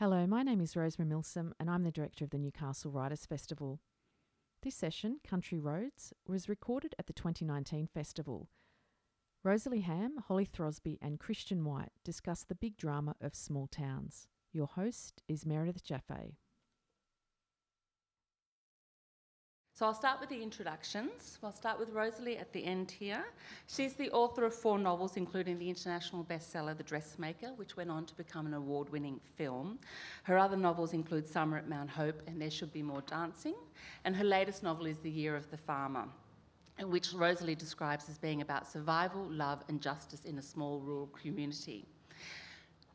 [0.00, 3.80] Hello, my name is Rosemarie Milsom, and I'm the director of the Newcastle Writers Festival.
[4.62, 8.48] This session, Country Roads, was recorded at the 2019 festival.
[9.44, 14.26] Rosalie Ham, Holly Throsby, and Christian White discuss the big drama of small towns.
[14.54, 16.38] Your host is Meredith Jaffe.
[19.80, 21.38] So I'll start with the introductions.
[21.42, 23.24] I'll start with Rosalie at the end here.
[23.66, 28.04] She's the author of four novels, including the international bestseller The Dressmaker, which went on
[28.04, 29.78] to become an award winning film.
[30.24, 33.54] Her other novels include Summer at Mount Hope and There Should Be More Dancing.
[34.04, 36.04] And her latest novel is The Year of the Farmer,
[36.82, 41.86] which Rosalie describes as being about survival, love, and justice in a small rural community.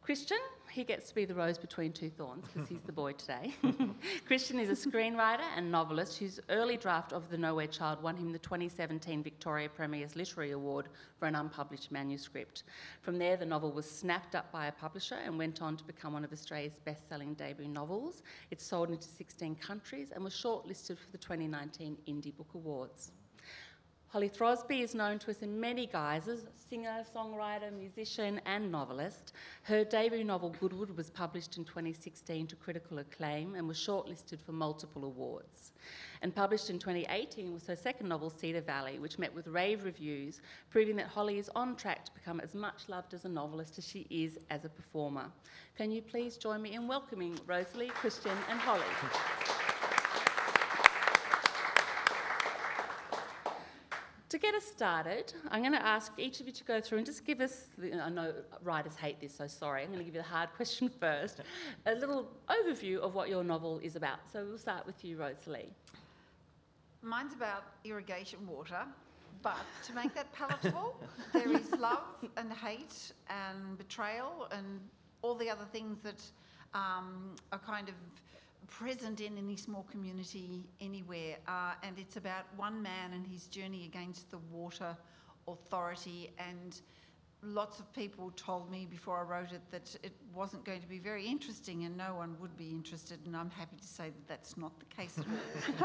[0.03, 0.37] Christian,
[0.75, 3.53] he gets to be the rose between two thorns because he's the boy today.
[4.27, 8.33] Christian is a screenwriter and novelist whose early draft of The Nowhere Child won him
[8.33, 12.63] the 2017 Victoria Premier's Literary Award for an unpublished manuscript.
[13.01, 16.11] From there, the novel was snapped up by a publisher and went on to become
[16.11, 18.21] one of Australia's best selling debut novels.
[18.51, 23.13] It sold into 16 countries and was shortlisted for the 2019 Indie Book Awards.
[24.15, 29.33] Holly Throsby is known to us in many guises singer, songwriter, musician, and novelist.
[29.63, 34.53] Her debut novel, Goodwood, was published in 2016 to critical acclaim and was shortlisted for
[34.53, 35.73] multiple awards.
[36.21, 40.39] And published in 2018 was her second novel, Cedar Valley, which met with rave reviews,
[40.69, 43.85] proving that Holly is on track to become as much loved as a novelist as
[43.85, 45.29] she is as a performer.
[45.77, 49.64] Can you please join me in welcoming Rosalie, Christian, and Holly?
[54.35, 57.07] To get us started, I'm going to ask each of you to go through and
[57.07, 60.19] just give us, I know writers hate this, so sorry, I'm going to give you
[60.19, 61.39] the hard question first,
[61.85, 64.19] a little overview of what your novel is about.
[64.29, 65.71] So we'll start with you, Rosalie.
[67.01, 68.81] Mine's about irrigation water,
[69.41, 70.99] but to make that palatable,
[71.31, 72.03] there is love
[72.35, 74.81] and hate and betrayal and
[75.21, 76.21] all the other things that
[76.73, 77.95] um, are kind of
[78.67, 81.37] present in any small community anywhere.
[81.47, 84.95] Uh, and it's about one man and his journey against the water
[85.47, 86.31] authority.
[86.37, 86.79] And
[87.41, 90.99] lots of people told me before I wrote it that it wasn't going to be
[90.99, 93.19] very interesting and no one would be interested.
[93.25, 95.25] And I'm happy to say that that's not the case at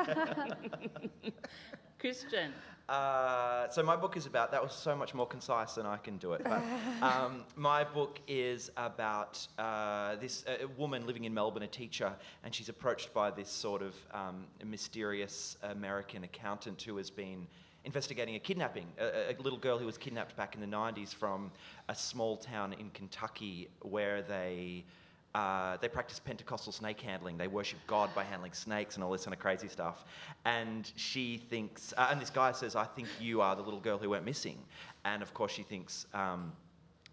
[0.06, 1.32] all.
[2.00, 2.52] Christian.
[2.88, 6.16] Uh, so my book is about that was so much more concise than I can
[6.16, 6.42] do it.
[6.42, 6.62] But
[7.02, 12.12] um, my book is about uh, this uh, woman living in Melbourne, a teacher,
[12.42, 17.46] and she's approached by this sort of um, mysterious American accountant who has been
[17.84, 21.50] investigating a kidnapping, a, a, little girl who was kidnapped back in the 90s from
[21.88, 24.84] a small town in Kentucky where they
[25.34, 27.36] uh, they practice Pentecostal snake handling.
[27.36, 30.04] They worship God by handling snakes and all this kind of crazy stuff.
[30.44, 33.98] And she thinks, uh, and this guy says, I think you are the little girl
[33.98, 34.58] who went missing.
[35.04, 36.52] And of course, she thinks um,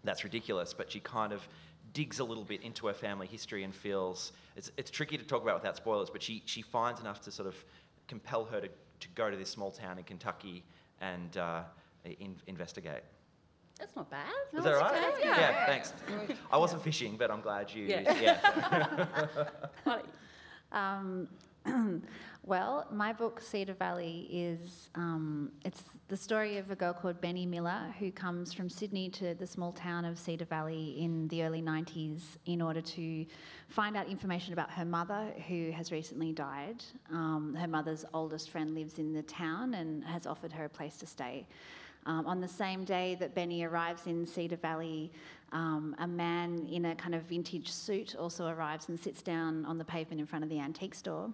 [0.02, 1.46] that's ridiculous, but she kind of
[1.92, 5.42] digs a little bit into her family history and feels it's, it's tricky to talk
[5.42, 7.54] about without spoilers, but she, she finds enough to sort of
[8.08, 10.64] compel her to, to go to this small town in Kentucky
[11.00, 11.62] and uh,
[12.04, 13.02] in, investigate.
[13.78, 14.26] That's not bad.
[14.56, 15.14] Is that right?
[15.14, 15.28] Okay.
[15.28, 15.40] Yeah.
[15.40, 15.92] yeah, thanks.
[16.50, 17.84] I wasn't fishing, but I'm glad you.
[17.84, 18.14] Yeah.
[18.20, 19.46] yeah.
[20.72, 21.28] um,
[22.44, 27.46] well, my book Cedar Valley is um, it's the story of a girl called Benny
[27.46, 31.60] Miller who comes from Sydney to the small town of Cedar Valley in the early
[31.60, 33.26] 90s in order to
[33.68, 36.82] find out information about her mother who has recently died.
[37.12, 40.96] Um, her mother's oldest friend lives in the town and has offered her a place
[40.98, 41.46] to stay.
[42.08, 45.12] Um, on the same day that Benny arrives in Cedar Valley,
[45.52, 49.76] um, a man in a kind of vintage suit also arrives and sits down on
[49.76, 51.30] the pavement in front of the antique store.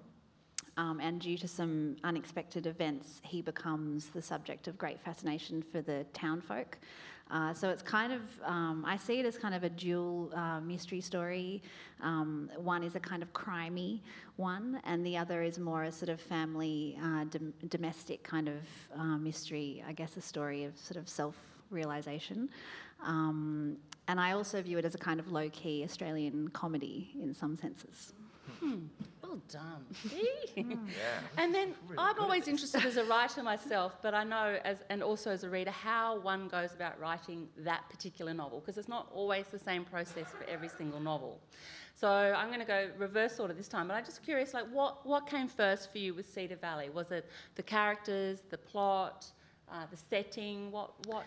[0.76, 5.80] Um, and due to some unexpected events, he becomes the subject of great fascination for
[5.80, 6.78] the townfolk.
[7.30, 10.60] Uh, so it's kind of, um, I see it as kind of a dual uh,
[10.60, 11.62] mystery story.
[12.02, 14.00] Um, one is a kind of crimey
[14.36, 18.66] one, and the other is more a sort of family, uh, dom- domestic kind of
[18.98, 21.36] uh, mystery, I guess a story of sort of self
[21.70, 22.50] realization.
[23.02, 27.32] Um, and I also view it as a kind of low key Australian comedy in
[27.34, 28.12] some senses.
[28.60, 28.80] Hmm.
[29.34, 29.84] Well done.
[30.56, 30.64] yeah.
[31.36, 35.02] And then really I'm always interested as a writer myself, but I know as and
[35.02, 39.10] also as a reader how one goes about writing that particular novel because it's not
[39.12, 41.40] always the same process for every single novel.
[41.96, 45.04] So I'm going to go reverse order this time, but I'm just curious, like what
[45.04, 46.88] what came first for you with Cedar Valley?
[46.90, 49.26] Was it the characters, the plot,
[49.68, 50.70] uh, the setting?
[50.70, 51.26] What what?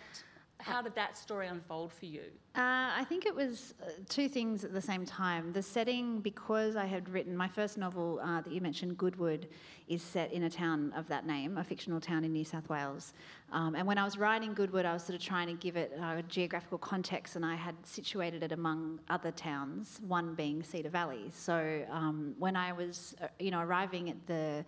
[0.60, 2.22] How did that story unfold for you?
[2.56, 5.54] Uh, I think it was uh, two things at the same time.
[5.54, 9.48] The setting, because I had written my first novel uh, that you mentioned, Goodwood,
[9.88, 13.14] is set in a town of that name, a fictional town in New South Wales.
[13.52, 15.92] Um, and when I was writing Goodwood, I was sort of trying to give it
[16.02, 21.32] a geographical context, and I had situated it among other towns, one being Cedar Valley.
[21.32, 24.66] So um, when I was, uh, you know, arriving at the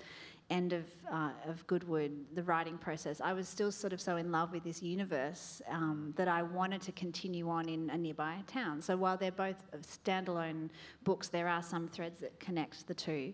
[0.50, 4.32] end of, uh, of Goodwood, the writing process, I was still sort of so in
[4.32, 8.82] love with this universe um, that I wanted to continue on in a nearby town.
[8.82, 10.70] So while they're both standalone
[11.04, 13.34] books, there are some threads that connect the two.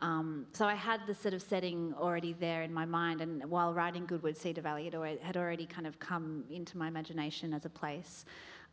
[0.00, 3.72] Um, so I had the sort of setting already there in my mind, and while
[3.72, 7.64] writing Goodwood, Cedar Valley had already, had already kind of come into my imagination as
[7.64, 8.26] a place.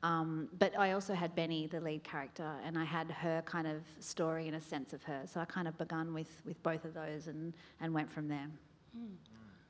[0.04, 3.82] Um, but I also had Benny, the lead character, and I had her kind of
[4.00, 5.22] story and a sense of her.
[5.26, 8.50] So I kind of begun with, with both of those and, and went from there.
[8.96, 9.14] Hmm.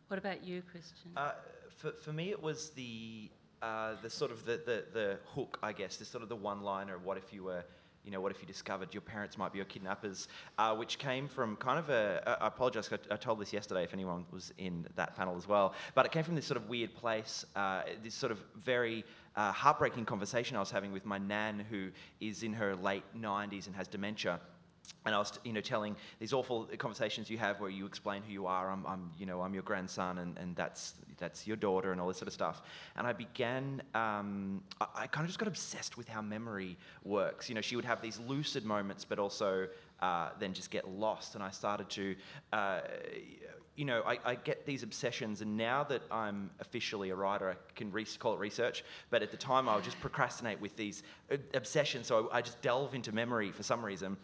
[0.08, 1.12] What about you, Christian?
[1.16, 1.34] Uh,
[1.78, 3.30] for, for me, it was the
[3.62, 6.98] uh, the sort of the, the, the hook, I guess, the sort of the one-liner.
[6.98, 7.64] What if you were
[8.04, 10.28] you know, what if you discovered your parents might be your kidnappers,
[10.58, 13.94] uh, which came from kind of a, I apologise, I, I, told this yesterday if
[13.94, 16.94] anyone was in that panel as well, but it came from this sort of weird
[16.94, 19.06] place, uh, this sort of very
[19.36, 21.90] uh, heartbreaking conversation I was having with my nan who
[22.20, 24.40] is in her late 90s and has dementia
[25.06, 28.32] and I was, you know, telling these awful conversations you have where you explain who
[28.32, 28.72] you are.
[28.72, 32.08] I'm, I'm you know, I'm your grandson, and, and that's that's your daughter, and all
[32.08, 32.62] this sort of stuff.
[32.96, 37.50] And I began, um, I, I, kind of just got obsessed with how memory works.
[37.50, 39.68] You know, she would have these lucid moments, but also
[40.02, 41.36] uh, then just get lost.
[41.36, 42.16] And I started to,
[42.54, 42.82] uh,
[43.76, 47.56] you know, I, I, get these obsessions, and now that I'm officially a writer, I
[47.76, 48.84] can re- call it research.
[49.10, 52.08] But at the time, I would just procrastinate with these uh, obsessions.
[52.08, 54.16] So I, I just delve into memory for some reason.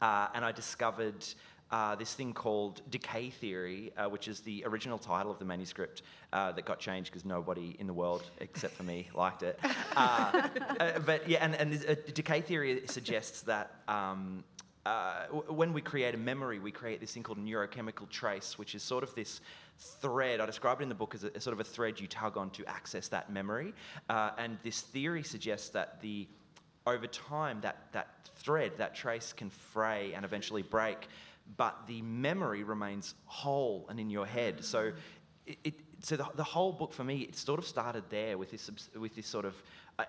[0.00, 1.24] Uh, and I discovered
[1.70, 6.02] uh, this thing called Decay Theory, uh, which is the original title of the manuscript
[6.32, 9.58] uh, that got changed because nobody in the world except for me liked it.
[9.96, 13.82] Uh, uh, but yeah, and, and Decay Theory suggests that.
[13.88, 14.44] Um,
[15.48, 19.02] when we create a memory, we create this thing called neurochemical trace, which is sort
[19.02, 19.40] of this
[19.78, 20.40] thread.
[20.40, 22.36] I describe it in the book as a, a sort of a thread you tug
[22.36, 23.72] on to access that memory.
[24.10, 26.28] and this theory suggests that the
[26.86, 31.08] over time, that, that thread, that trace can fray and eventually break,
[31.56, 34.64] but the memory remains whole and in your head.
[34.64, 34.92] So,
[35.46, 38.50] it, it so the, the, whole book for me, it sort of started there with
[38.50, 39.62] this, with this sort of
[39.98, 40.04] uh,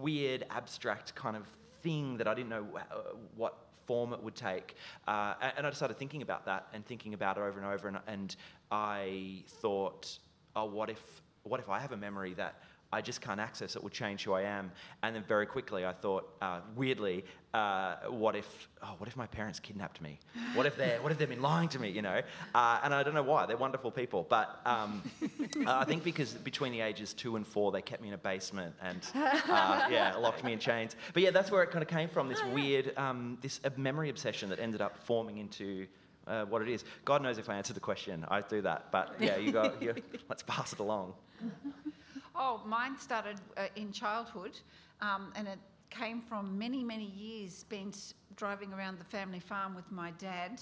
[0.00, 1.46] weird, abstract kind of
[1.82, 2.94] thing that I didn't know uh,
[3.36, 3.56] what
[3.86, 4.74] form it would take.
[5.06, 7.88] Uh, and I started thinking about that and thinking about it over and over.
[7.88, 8.36] And, and
[8.70, 10.18] I thought,
[10.56, 13.82] oh, what if, what if I have a memory that I just can't access it
[13.82, 14.72] will change who I am.
[15.02, 19.26] And then very quickly I thought, uh, weirdly, uh, what if, oh, what if my
[19.26, 20.18] parents kidnapped me?
[20.54, 21.90] What if they, what if they've been lying to me?
[21.90, 22.20] You know,
[22.54, 23.46] uh, and I don't know why.
[23.46, 25.02] They're wonderful people, but um,
[25.66, 28.74] I think because between the ages two and four, they kept me in a basement
[28.82, 30.96] and uh, yeah, locked me in chains.
[31.12, 32.28] But yeah, that's where it kind of came from.
[32.28, 35.86] This weird, um, this memory obsession that ended up forming into
[36.26, 36.84] uh, what it is.
[37.04, 38.24] God knows if I answered the question.
[38.28, 39.72] I do that, but yeah, you go.
[40.28, 41.14] Let's pass it along.
[42.42, 44.58] Oh, mine started uh, in childhood,
[45.02, 45.58] um, and it
[45.90, 50.58] came from many, many years spent driving around the family farm with my dad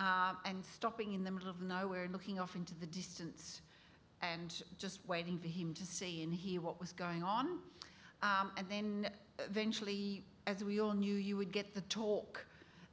[0.00, 3.60] uh, and stopping in the middle of nowhere and looking off into the distance
[4.22, 7.60] and just waiting for him to see and hear what was going on.
[8.24, 9.08] Um, and then
[9.38, 12.44] eventually, as we all knew, you would get the talk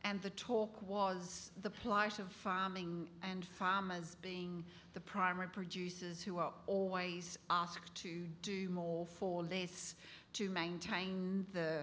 [0.03, 4.63] and the talk was the plight of farming and farmers being
[4.94, 9.95] the primary producers who are always asked to do more for less
[10.33, 11.81] to maintain the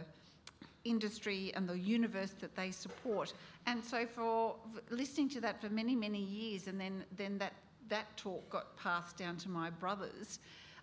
[0.85, 3.33] industry and the universe that they support.
[3.67, 4.57] And so for
[4.91, 7.53] listening to that for many, many years and then, then that,
[7.89, 10.39] that talk got passed down to my brothers,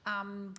[0.05, 0.53] um,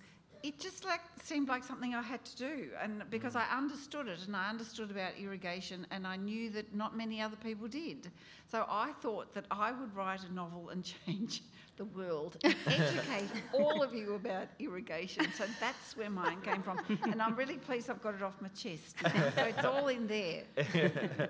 [0.46, 3.40] it just like seemed like something I had to do, and because mm.
[3.40, 7.36] I understood it and I understood about irrigation, and I knew that not many other
[7.36, 8.08] people did.
[8.46, 11.42] So I thought that I would write a novel and change
[11.76, 15.26] the world and educate all of you about irrigation.
[15.36, 18.48] So that's where mine came from, and I'm really pleased I've got it off my
[18.48, 18.96] chest.
[19.02, 20.44] So it's all in there.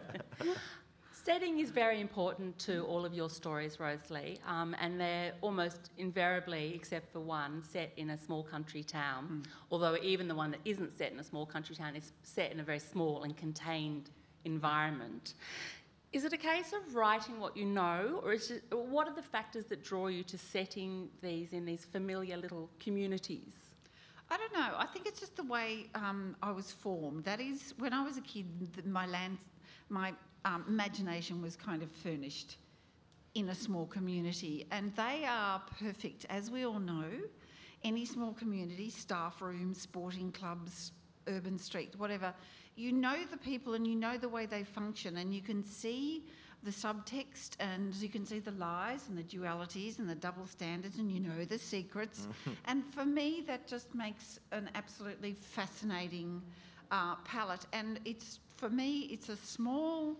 [1.26, 6.73] Setting is very important to all of your stories, Rosalie, um, and they're almost invariably,
[6.73, 9.42] except for one, set in a small country town.
[9.42, 9.50] Mm.
[9.73, 12.61] Although even the one that isn't set in a small country town is set in
[12.61, 14.11] a very small and contained
[14.45, 15.35] environment.
[16.12, 19.21] Is it a case of writing what you know, or is it, what are the
[19.21, 23.75] factors that draw you to setting these in these familiar little communities?
[24.30, 24.76] I don't know.
[24.78, 27.25] I think it's just the way um, I was formed.
[27.25, 28.47] That is, when I was a kid,
[28.87, 29.38] my land,
[29.88, 30.12] my
[30.46, 32.56] um, imagination was kind of furnished
[33.34, 37.10] in a small community, and they are perfect, as we all know,
[37.84, 40.92] any small community, staff rooms, sporting clubs,
[41.26, 42.32] urban street, whatever,
[42.76, 46.22] you know the people and you know the way they function and you can see
[46.62, 50.98] the subtext and you can see the lies and the dualities and the double standards
[50.98, 52.28] and you know the secrets.
[52.66, 56.42] and for me, that just makes an absolutely fascinating
[56.90, 57.66] uh, palette.
[57.72, 60.16] And it's for me, it's a small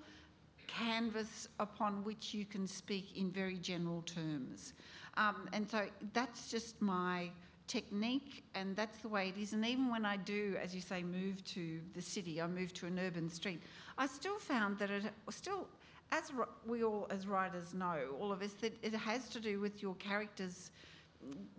[0.67, 4.73] canvas upon which you can speak in very general terms.
[5.17, 7.31] Um, and so that's just my
[7.67, 9.53] technique, and that's the way it is.
[9.53, 12.87] And even when I do, as you say, move to the city, I move to
[12.87, 13.61] an urban street,
[13.99, 15.67] I still found that it still,
[16.13, 16.33] as
[16.67, 19.95] we all as writers know, all of us, that it has to do with your
[19.95, 20.71] characters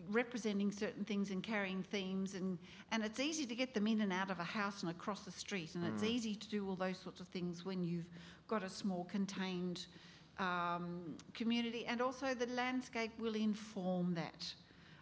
[0.09, 2.57] representing certain things and carrying themes and
[2.91, 5.31] and it's easy to get them in and out of a house and across the
[5.31, 8.09] street and it's easy to do all those sorts of things when you've
[8.47, 9.85] got a small contained
[10.39, 14.53] um, community and also the landscape will inform that.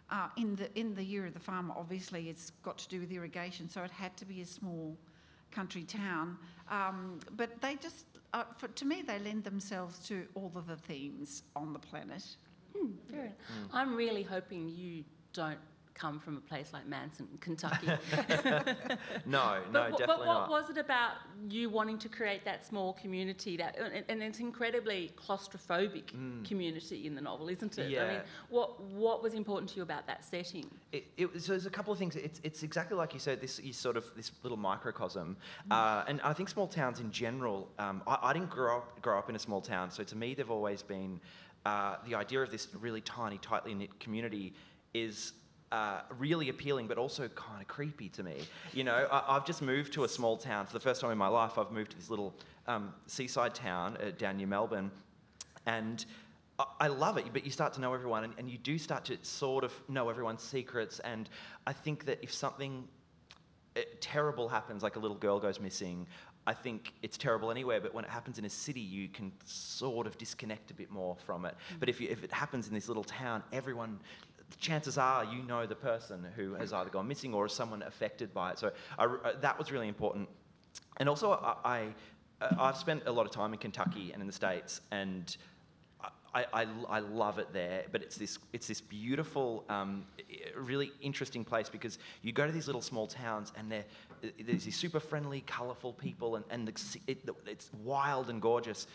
[0.08, 3.10] Uh, in the in the year of the farmer obviously it's got to do with
[3.10, 4.96] irrigation so it had to be a small
[5.50, 6.38] country town.
[6.70, 10.76] Um, but they just uh, for, to me they lend themselves to all of the
[10.76, 12.24] themes on the planet
[12.80, 13.32] Enough.
[13.72, 15.58] I'm really hoping you don't
[15.94, 17.88] come from a place like Manson, Kentucky.
[19.24, 20.50] No, no, wh- definitely but what not.
[20.50, 21.12] was it about
[21.48, 27.14] you wanting to create that small community that and, and it's incredibly claustrophobic community in
[27.14, 27.82] the novel, isn't it?
[27.82, 28.12] I mean, Mm.
[28.12, 28.20] Yeah.
[28.50, 30.66] what what was important to you about that setting?
[30.92, 32.14] It, it was, so there's a couple of things.
[32.16, 33.40] It's, it's exactly like you said.
[33.40, 35.36] This is sort of this little microcosm,
[35.70, 37.68] uh, and I think small towns in general.
[37.78, 40.34] Um, I, I didn't grow up grow up in a small town, so to me
[40.34, 41.20] they've always been
[41.66, 44.54] uh, the idea of this really tiny, tightly knit community
[44.94, 45.32] is.
[45.72, 48.36] Uh, really appealing, but also kind of creepy to me.
[48.72, 51.18] You know, I, I've just moved to a small town for the first time in
[51.18, 51.58] my life.
[51.58, 52.32] I've moved to this little
[52.68, 54.92] um, seaside town uh, down near Melbourne,
[55.66, 56.06] and
[56.60, 59.04] I- I love it, but you start to know everyone, and, and you do start
[59.06, 61.00] to sort of know everyone's secrets.
[61.00, 61.28] And
[61.66, 62.86] I think that if something
[63.76, 66.06] uh, terrible happens, like a little girl goes missing,
[66.46, 67.80] I think it's terrible anywhere.
[67.80, 71.16] But when it happens in a city, you can sort of disconnect a bit more
[71.16, 71.54] from it.
[71.80, 74.00] But if, you, if it happens in this little town, everyone.
[74.60, 78.32] Chances are you know the person who has either gone missing or is someone affected
[78.32, 78.60] by it.
[78.60, 80.28] So I, uh, that was really important.
[80.98, 81.56] And also, I,
[82.40, 85.36] I, uh, I've spent a lot of time in Kentucky and in the States, and
[86.36, 90.04] I, I, I love it there, but it's this, it's this beautiful, um,
[90.54, 93.86] really interesting place because you go to these little small towns and they're,
[94.38, 96.68] there's these super friendly, colourful people, and, and
[97.06, 98.86] it, it's wild and gorgeous.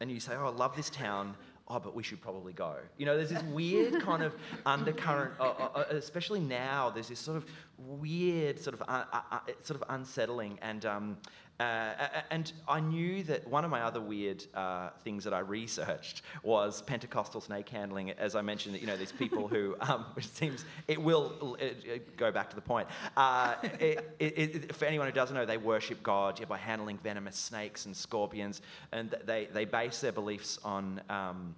[0.00, 1.34] And you say, Oh, I love this town.
[1.68, 2.76] Oh, but we should probably go.
[2.96, 6.90] You know, there's this weird kind of undercurrent, uh, uh, uh, especially now.
[6.90, 11.16] There's this sort of weird, sort of, uh, uh, uh, sort of unsettling, and um,
[11.58, 16.22] uh, and I knew that one of my other weird uh, things that I researched
[16.42, 18.10] was Pentecostal snake handling.
[18.10, 22.16] As I mentioned, you know, these people who, um, which seems it will it, it
[22.16, 22.88] go back to the point.
[23.16, 26.98] Uh, it, it, it, for anyone who doesn't know, they worship God yeah, by handling
[26.98, 28.60] venomous snakes and scorpions,
[28.92, 31.00] and they they base their beliefs on.
[31.08, 31.54] Um,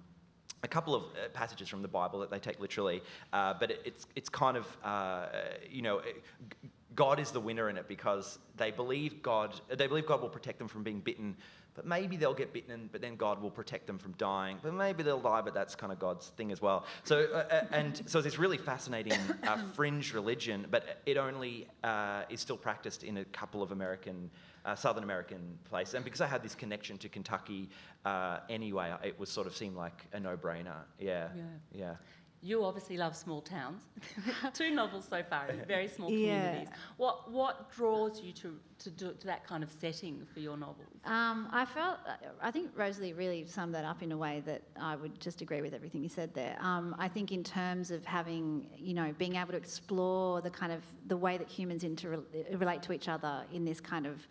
[0.61, 3.01] a couple of uh, passages from the Bible that they take literally,
[3.31, 5.27] uh, but it, it's it's kind of uh,
[5.69, 6.01] you know.
[6.95, 9.59] God is the winner in it because they believe God.
[9.69, 11.35] They believe God will protect them from being bitten,
[11.75, 14.57] but maybe they'll get bitten, but then God will protect them from dying.
[14.61, 16.85] But maybe they'll die, but that's kind of God's thing as well.
[17.03, 21.67] So uh, uh, and so it's this really fascinating uh, fringe religion, but it only
[21.83, 24.29] uh, is still practiced in a couple of American.
[24.65, 25.93] Uh, Southern American places.
[25.93, 27.69] and because I had this connection to Kentucky
[28.03, 30.83] uh, anyway, it was sort of seemed like a no-brainer.
[30.99, 31.43] Yeah, Yeah.
[31.71, 31.95] yeah.
[32.41, 33.81] You obviously love small towns.
[34.53, 36.17] Two novels so far, in very small Yeah.
[36.51, 36.69] communities.
[36.97, 40.87] What what draws you to to, do, to that kind of setting for your novels?
[41.03, 41.97] Um, I felt,
[42.41, 45.61] I think Rosalie really summed that up in a way that I would just agree
[45.61, 46.55] with everything you said there.
[46.61, 50.71] Um, I think in terms of having, you know, being able to explore the kind
[50.71, 54.25] of the way that humans inter- relate to each other in this kind of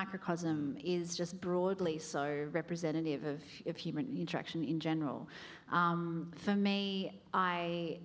[0.00, 2.24] microcosm is just broadly so
[2.60, 5.28] representative of, of human interaction in general.
[5.70, 8.00] Um, for me, I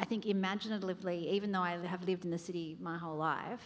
[0.00, 3.64] I think imaginatively, even though I have lived in the city my whole life,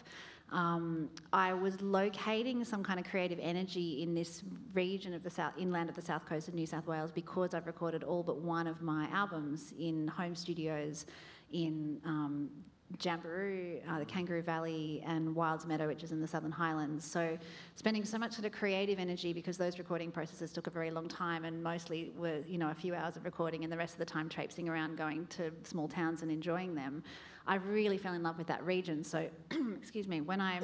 [0.52, 4.42] um, I was locating some kind of creative energy in this
[4.74, 7.66] region of the south, inland of the south coast of New South Wales because I've
[7.66, 11.06] recorded all but one of my albums in home studios
[11.52, 12.50] in um,
[12.98, 17.04] Jamberoo, uh, the Kangaroo Valley, and Wildes Meadow, which is in the Southern Highlands.
[17.04, 17.38] So,
[17.74, 21.08] spending so much sort of creative energy because those recording processes took a very long
[21.08, 23.98] time and mostly were, you know, a few hours of recording and the rest of
[23.98, 27.02] the time traipsing around going to small towns and enjoying them.
[27.46, 29.02] I really fell in love with that region.
[29.02, 29.28] So,
[29.76, 30.60] excuse me, when I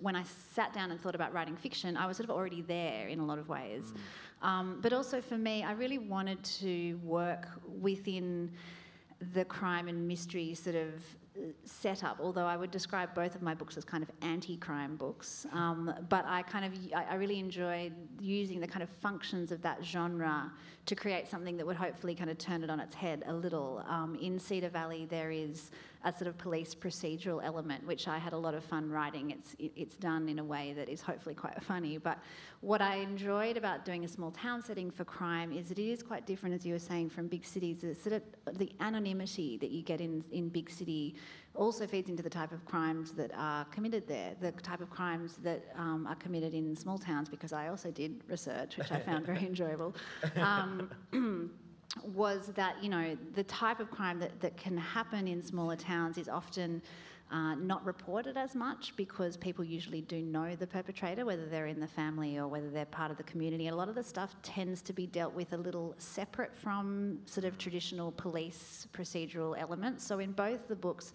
[0.00, 3.08] when I sat down and thought about writing fiction, I was sort of already there
[3.08, 3.92] in a lot of ways.
[4.42, 7.48] Um, but also for me, I really wanted to work
[7.80, 8.50] within
[9.32, 11.02] the crime and mystery sort of
[11.64, 15.46] setup, although I would describe both of my books as kind of anti-crime books.
[15.52, 19.84] Um, but I kind of, I, really enjoyed using the kind of functions of that
[19.84, 20.52] genre
[20.86, 23.84] to create something that would hopefully kind of turn it on its head a little.
[23.88, 25.70] Um, in Cedar Valley, there is
[26.04, 29.30] a sort of police procedural element, which I had a lot of fun writing.
[29.30, 31.96] It's it's done in a way that is hopefully quite funny.
[31.98, 32.18] But
[32.60, 36.02] what I enjoyed about doing a small town setting for crime is that it is
[36.02, 37.78] quite different, as you were saying, from big cities.
[37.80, 41.16] The sort of the anonymity that you get in in big city
[41.54, 45.36] also feeds into the type of crimes that are committed there, the type of crimes
[45.42, 49.24] that um, are committed in small towns, because I also did research, which I found
[49.24, 49.94] very enjoyable.
[50.36, 50.90] Um,
[52.02, 56.18] was that you know the type of crime that, that can happen in smaller towns
[56.18, 56.82] is often
[57.30, 61.80] uh, not reported as much because people usually do know the perpetrator, whether they're in
[61.80, 63.68] the family or whether they're part of the community.
[63.68, 67.44] A lot of the stuff tends to be dealt with a little separate from sort
[67.44, 70.06] of traditional police procedural elements.
[70.06, 71.12] So in both the books,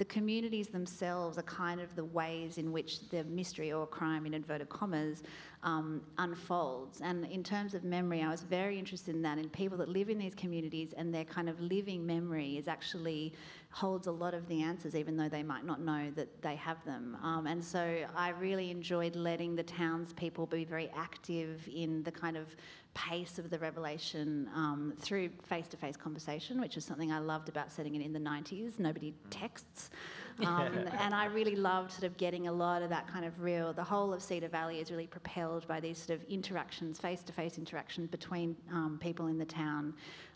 [0.00, 4.32] the communities themselves are kind of the ways in which the mystery or crime, in
[4.32, 5.22] inverted commas,
[5.62, 7.02] um, unfolds.
[7.02, 10.08] And in terms of memory, I was very interested in that, in people that live
[10.08, 13.34] in these communities and their kind of living memory is actually
[13.70, 16.84] holds a lot of the answers, even though they might not know that they have
[16.84, 17.16] them.
[17.22, 22.36] Um, and so I really enjoyed letting the townspeople be very active in the kind
[22.36, 22.56] of
[22.94, 27.48] pace of the revelation um, through face to face conversation, which is something I loved
[27.48, 28.78] about setting it in the 90s.
[28.78, 29.90] Nobody texts.
[30.46, 33.74] Um, and I really loved sort of getting a lot of that kind of real,
[33.74, 37.32] the whole of Cedar Valley is really propelled by these sort of interactions, face to
[37.34, 39.92] face interactions between um, people in the town.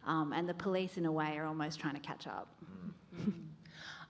[0.06, 2.48] Um, and the police, in a way, are almost trying to catch up.
[3.14, 3.32] Mm.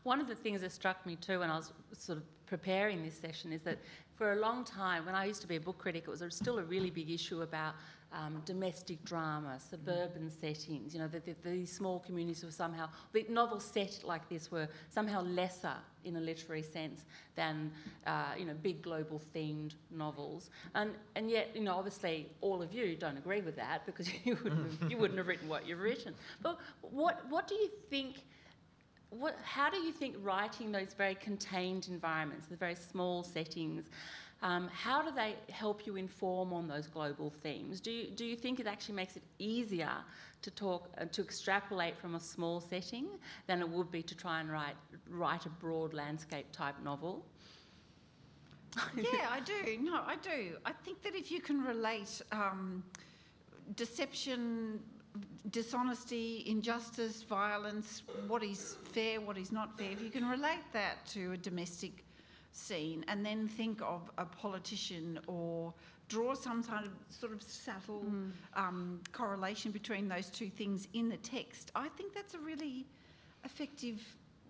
[0.02, 3.16] One of the things that struck me too when I was sort of preparing this
[3.18, 3.78] session is that
[4.16, 6.58] for a long time, when I used to be a book critic, it was still
[6.58, 7.74] a really big issue about
[8.12, 10.94] um, domestic drama, suburban settings.
[10.94, 14.68] You know, that the, these small communities were somehow, the novels set like this were
[14.88, 17.72] somehow lesser in a literary sense than,
[18.06, 20.50] uh, you know, big global themed novels.
[20.74, 24.38] And, and yet, you know, obviously all of you don't agree with that because you
[24.44, 26.14] wouldn't have, you wouldn't have written what you've written.
[26.40, 28.24] But what, what do you think?
[29.18, 33.88] What, how do you think writing those very contained environments, the very small settings,
[34.42, 37.80] um, how do they help you inform on those global themes?
[37.80, 39.92] Do you, do you think it actually makes it easier
[40.42, 43.06] to talk uh, to extrapolate from a small setting
[43.46, 44.76] than it would be to try and write
[45.08, 47.24] write a broad landscape type novel?
[48.96, 49.78] yeah, I do.
[49.80, 50.56] No, I do.
[50.66, 52.82] I think that if you can relate um,
[53.76, 54.80] deception,
[55.50, 61.06] dishonesty, injustice, violence, what is fair, what is not fair, if you can relate that
[61.06, 62.04] to a domestic
[62.52, 65.72] scene and then think of a politician or
[66.08, 68.30] draw some kind of sort of subtle mm.
[68.56, 72.86] um, correlation between those two things in the text, I think that's a really
[73.44, 74.00] effective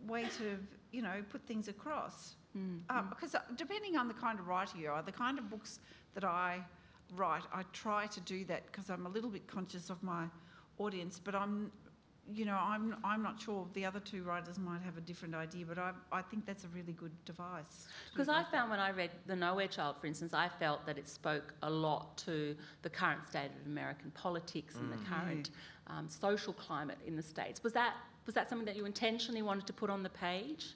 [0.06, 0.58] way to,
[0.92, 2.34] you know, put things across.
[2.56, 2.80] Mm.
[2.88, 5.80] Uh, because uh, depending on the kind of writer you are, the kind of books
[6.14, 6.60] that I
[7.16, 10.24] write, I try to do that because I'm a little bit conscious of my
[10.78, 11.70] audience, but I'm
[12.32, 13.66] you know, I'm, I'm not sure.
[13.74, 16.68] The other two writers might have a different idea, but I, I think that's a
[16.68, 17.86] really good device.
[18.12, 21.08] Because I found when I read The Nowhere Child, for instance, I felt that it
[21.08, 24.98] spoke a lot to the current state of American politics and mm.
[24.98, 25.50] the current
[25.88, 27.62] um, social climate in the States.
[27.62, 27.94] Was that,
[28.26, 30.74] was that something that you intentionally wanted to put on the page?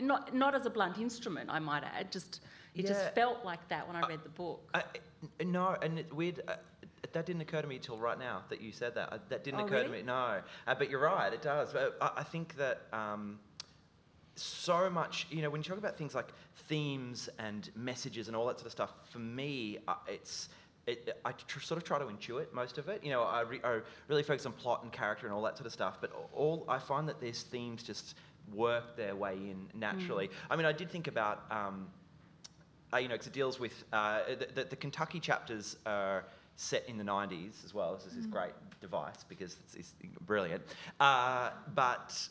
[0.00, 2.40] Not, not as a blunt instrument, I might add, just
[2.74, 2.90] it yeah.
[2.90, 4.68] just felt like that when I read the book.
[4.74, 4.82] I,
[5.44, 6.40] no, and it, weird.
[6.48, 6.54] Uh,
[7.12, 9.12] that didn't occur to me till right now that you said that.
[9.12, 9.86] Uh, that didn't oh, occur really?
[9.86, 10.02] to me.
[10.02, 11.32] No, uh, but you're right.
[11.32, 11.72] It does.
[11.72, 13.38] But I, I think that um,
[14.36, 15.26] so much.
[15.30, 16.28] You know, when you talk about things like
[16.68, 20.48] themes and messages and all that sort of stuff, for me, uh, it's.
[20.86, 23.02] It, I tr- sort of try to intuit most of it.
[23.02, 25.64] You know, I, re- I, really focus on plot and character and all that sort
[25.64, 25.96] of stuff.
[25.98, 28.16] But all I find that these themes just
[28.52, 30.28] work their way in naturally.
[30.28, 30.32] Mm.
[30.50, 31.86] I mean, I did think about, um,
[32.92, 36.24] uh, you know, because it deals with uh, the, the, the, Kentucky chapters are
[36.56, 37.94] set in the 90s as well.
[37.94, 38.30] This is this mm.
[38.30, 40.62] great device because it's, it's brilliant.
[41.00, 42.28] Uh, but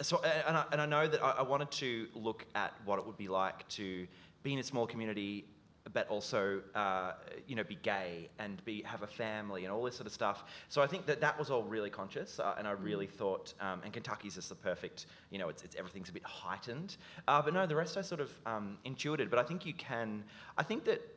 [0.00, 3.06] so, and I, and I know that I, I, wanted to look at what it
[3.06, 4.06] would be like to
[4.42, 5.46] be in a small community,
[5.92, 7.12] but also, uh,
[7.46, 10.44] you know, be gay and be have a family and all this sort of stuff.
[10.68, 13.12] So I think that that was all really conscious, uh, and I really mm.
[13.12, 16.96] thought, um, and Kentucky's just the perfect, you know, it's, it's everything's a bit heightened.
[17.26, 19.30] Uh, but no, the rest I sort of um, intuited.
[19.30, 20.24] But I think you can.
[20.58, 21.15] I think that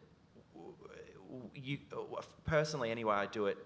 [1.55, 1.77] you,
[2.45, 3.57] personally, anyway, I do it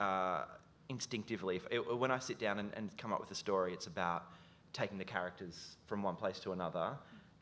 [0.00, 0.44] uh,
[0.88, 1.56] instinctively.
[1.56, 4.26] If, it, when I sit down and, and, come up with a story, it's about
[4.72, 6.92] taking the characters from one place to another,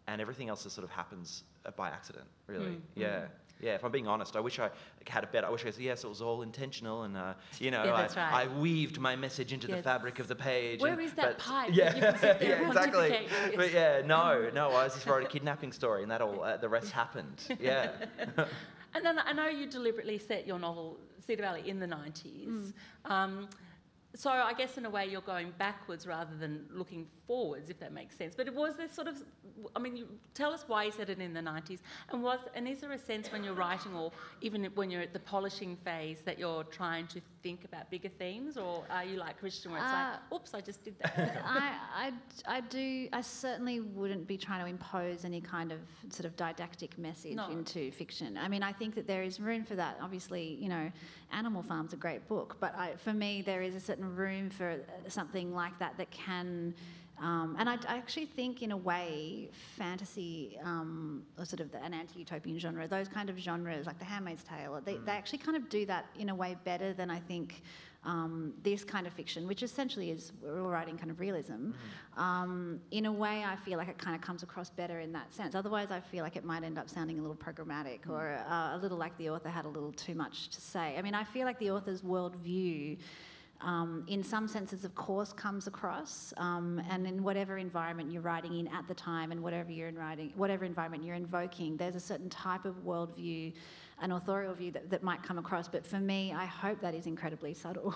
[0.07, 2.67] and everything else just sort of happens uh, by accident, really.
[2.67, 2.81] Mm.
[2.95, 3.25] Yeah.
[3.61, 4.71] yeah, if I'm being honest, I wish I
[5.09, 5.47] had a better.
[5.47, 8.03] I wish I said yes, it was all intentional, and uh, you know, Yeah, I,
[8.03, 8.17] right.
[8.19, 10.81] I weaved my message into the fabric of the page.
[10.81, 13.27] Where and- is that but- pipe Yeah, you can sit there yeah, exactly.
[13.57, 16.69] But yeah, no, no, I just wrote a kidnapping story, and that all uh, the
[16.69, 17.43] rest happened.
[17.61, 17.91] Yeah.
[18.95, 22.73] And then I know you deliberately set your novel Cedar Valley in the 90s.
[23.05, 23.49] Um,
[24.15, 27.93] so I guess in a way you're going backwards rather than looking forwards, if that
[27.93, 28.35] makes sense.
[28.35, 29.17] But it was this sort of,
[29.75, 31.79] I mean, you, tell us why you said it in the 90s,
[32.11, 35.13] and was and is there a sense when you're writing, or even when you're at
[35.13, 39.39] the polishing phase, that you're trying to think about bigger themes, or are you like
[39.39, 41.43] Christian, where it's Uh, like, oops, I just did that.
[41.47, 42.11] I,
[42.47, 43.09] I, I do.
[43.13, 47.51] I certainly wouldn't be trying to impose any kind of sort of didactic message No.
[47.51, 48.37] into fiction.
[48.37, 49.99] I mean, I think that there is room for that.
[50.03, 50.91] Obviously, you know,
[51.33, 54.77] Animal Farm's a great book, but I, for me, there is a certain room for
[55.09, 56.75] something like that that can.
[57.21, 61.83] Um, and I, I actually think, in a way, fantasy, um, or sort of the,
[61.83, 65.57] an anti-utopian genre, those kind of genres, like The Handmaid's Tale, they, they actually kind
[65.57, 67.63] of do that in a way better than I think
[68.05, 71.71] um, this kind of fiction, which essentially is we're all writing kind of realism.
[72.17, 75.33] Um, in a way, I feel like it kind of comes across better in that
[75.33, 75.55] sense.
[75.55, 78.79] Otherwise, I feel like it might end up sounding a little programmatic or uh, a
[78.81, 80.97] little like the author had a little too much to say.
[80.99, 82.99] I mean, I feel like the author's worldview.
[83.65, 88.59] Um, in some senses, of course, comes across, um, and in whatever environment you're writing
[88.59, 92.01] in at the time, and whatever you're in writing, whatever environment you're invoking, there's a
[92.01, 93.55] certain type of worldview,
[94.03, 95.67] an authorial view that, that might come across.
[95.67, 97.95] But for me, I hope that is incredibly subtle.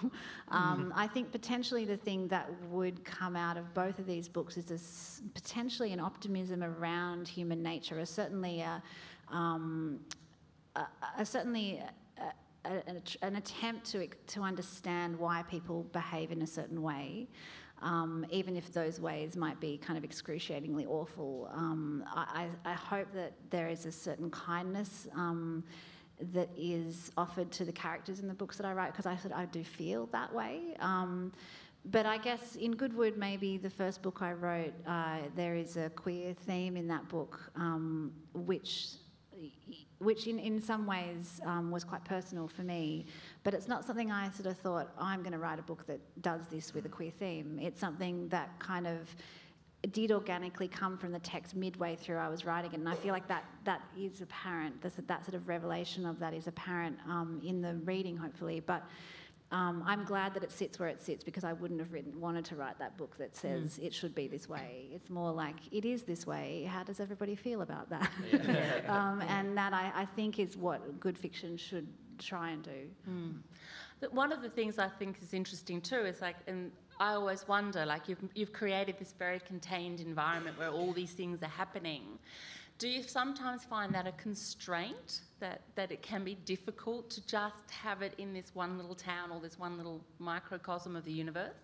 [0.49, 4.57] um, I think potentially the thing that would come out of both of these books
[4.57, 8.83] is this potentially an optimism around human nature, or certainly a,
[9.31, 10.01] um,
[10.77, 10.87] a,
[11.19, 11.91] a certainly a,
[12.69, 17.29] a, an, attempt to to understand why people behave in a certain way.
[17.81, 22.75] Um, even if those ways might be kind of excruciatingly awful, um, I, I I
[22.75, 25.65] hope that there is a certain kindness um,
[26.33, 29.45] that is offered to the characters in the books that I write because I I
[29.47, 30.75] do feel that way.
[30.81, 31.33] Um,
[31.85, 35.89] but I guess in Goodwood, maybe the first book I wrote, uh, there is a
[35.91, 38.89] queer theme in that book, um, which
[39.99, 43.07] which in, in some ways um, was quite personal for me.
[43.43, 46.01] But it's not something I sort of thought, I'm going to write a book that
[46.23, 47.59] does this with a queer theme.
[47.61, 49.15] It's something that kind of
[49.93, 52.79] did organically come from the text midway through I was writing it.
[52.79, 56.35] And I feel like that, that is apparent, that, that sort of revelation of that
[56.35, 58.61] is apparent um, in the reading, hopefully.
[58.61, 58.85] But
[59.51, 62.45] um, I'm glad that it sits where it sits because I wouldn't have written, wanted
[62.47, 64.89] to write that book that says it should be this way.
[64.93, 66.69] It's more like it is this way.
[66.71, 68.11] How does everybody feel about that?
[68.89, 72.91] um, and that I, I think is what good fiction should try and do.
[74.01, 77.47] But one of the things I think is interesting too is like, and I always
[77.49, 82.19] wonder, like you've you've created this very contained environment where all these things are happening.
[82.79, 87.71] Do you sometimes find that a constraint that that it can be difficult to just
[87.71, 91.55] have it in this one little town or this one little microcosm of the universe?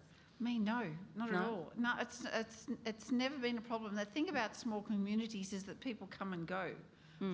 [0.40, 0.82] Me, no,
[1.16, 1.72] not at all.
[1.76, 3.94] No, it's it's it's never been a problem.
[3.94, 6.70] The thing about small communities is that people come and go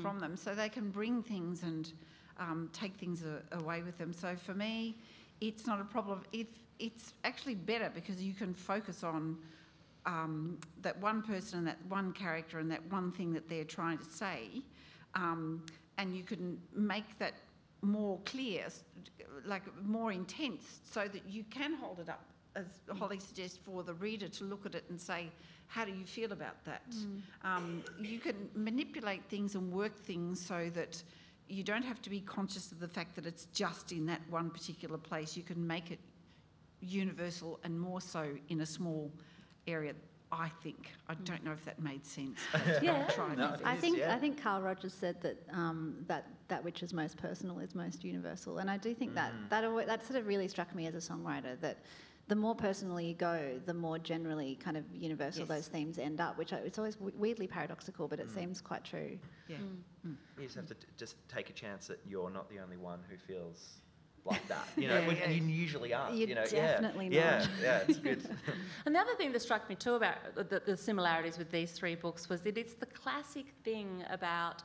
[0.02, 1.90] from them, so they can bring things and
[2.38, 4.12] um, take things a, away with them.
[4.12, 4.98] So for me,
[5.40, 6.22] it's not a problem.
[6.32, 9.38] If it's actually better because you can focus on
[10.06, 13.98] um, that one person and that one character and that one thing that they're trying
[13.98, 14.62] to say,
[15.14, 15.64] um,
[15.98, 17.34] and you can make that
[17.82, 18.66] more clear,
[19.44, 22.24] like more intense, so that you can hold it up,
[22.56, 22.66] as
[22.98, 25.30] Holly suggests, for the reader to look at it and say,
[25.66, 26.82] "How do you feel about that?"
[27.44, 31.02] Um, you can manipulate things and work things so that
[31.48, 34.50] you don't have to be conscious of the fact that it's just in that one
[34.50, 35.36] particular place.
[35.36, 35.98] You can make it
[36.80, 39.10] universal and more so in a small
[39.66, 39.94] area.
[40.32, 40.92] I think.
[41.08, 42.38] I don't know if that made sense.
[42.52, 43.04] but Yeah.
[43.08, 43.36] I tried.
[43.36, 44.14] No, my it I is, think yeah.
[44.14, 48.04] I think Carl Rogers said that um, that that which is most personal is most
[48.04, 50.94] universal, and I do think that that alwa- that sort of really struck me as
[50.94, 51.78] a songwriter that.
[52.28, 55.48] The more personally you go, the more generally kind of universal Yes.
[55.48, 58.84] those themes end up, which I, it's always w- weirdly paradoxical, but it seems quite
[58.84, 59.18] true.
[59.48, 59.56] Yeah.
[60.06, 60.14] Mm.
[60.38, 63.00] You just have to t- just take a chance that you're not the only one
[63.10, 63.78] who feels
[64.24, 64.66] like that.
[64.76, 65.22] You know, Yeah, when- yeah.
[65.24, 66.16] and you usually aren't.
[66.16, 67.48] You're you know, definitely yeah, not.
[67.62, 68.22] Yeah, yeah, it's good.
[68.86, 71.94] And the other thing that struck me too about the, the similarities with these three
[71.94, 74.62] books was that it's the classic thing about,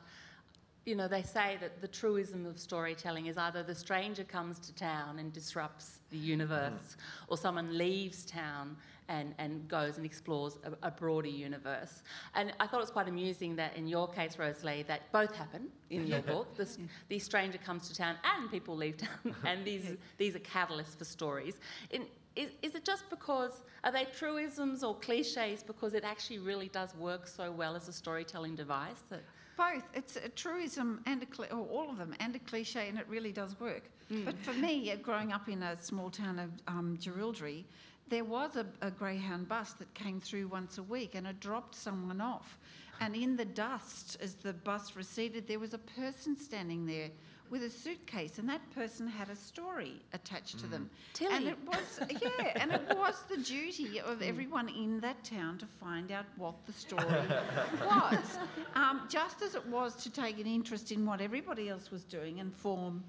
[0.86, 4.74] you know, they say that the truism of storytelling is either the stranger comes to
[4.74, 6.96] town and disrupts the universe, mm.
[7.28, 8.76] or someone leaves town
[9.08, 12.02] and, and goes and explores a, a broader universe.
[12.36, 15.68] And I thought it was quite amusing that in your case, Rosalie, that both happen
[15.90, 16.56] in your book.
[16.56, 20.96] This, the stranger comes to town and people leave town, and these, these are catalysts
[20.96, 21.58] for stories.
[21.90, 26.68] In, is, is it just because, are they truisms or cliches because it actually really
[26.68, 29.22] does work so well as a storytelling device that
[29.56, 29.84] Both.
[29.94, 33.06] It's a truism and a cli- or all of them, and a cliche, and it
[33.08, 33.84] really does work.
[34.24, 37.64] But for me, uh, growing up in a small town of um, Jerilderie,
[38.08, 41.74] there was a, a Greyhound bus that came through once a week, and it dropped
[41.74, 42.58] someone off.
[43.00, 47.10] And in the dust, as the bus receded, there was a person standing there
[47.50, 50.90] with a suitcase, and that person had a story attached to them.
[51.20, 51.48] And Tilly.
[51.48, 56.12] it was, yeah, and it was the duty of everyone in that town to find
[56.12, 57.04] out what the story
[57.84, 58.38] was.
[58.74, 62.40] Um, just as it was to take an interest in what everybody else was doing
[62.40, 63.02] and form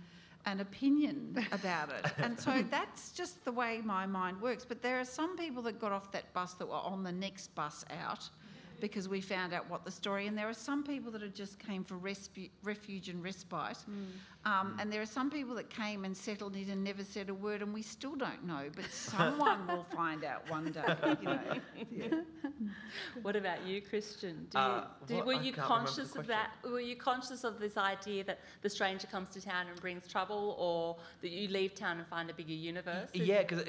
[0.46, 2.12] an opinion about it.
[2.18, 4.66] And so that's just the way my mind works.
[4.66, 7.54] But there are some people that got off that bus that were on the next
[7.54, 8.30] bus out
[8.80, 10.28] because we found out what the story.
[10.28, 13.78] And there are some people that have just came for respu- refuge and respite.
[14.46, 17.34] Um, and there are some people that came and settled in and never said a
[17.34, 18.70] word, and we still don't know.
[18.76, 20.84] But someone will find out one day.
[21.92, 22.22] You know.
[23.22, 24.48] What about you, Christian?
[24.50, 26.52] Do you, Uh, do, were I you conscious of that?
[26.64, 30.56] Were you conscious of this idea that the stranger comes to town and brings trouble,
[30.58, 33.10] or that you leave town and find a bigger universe?
[33.14, 33.64] Yeah, because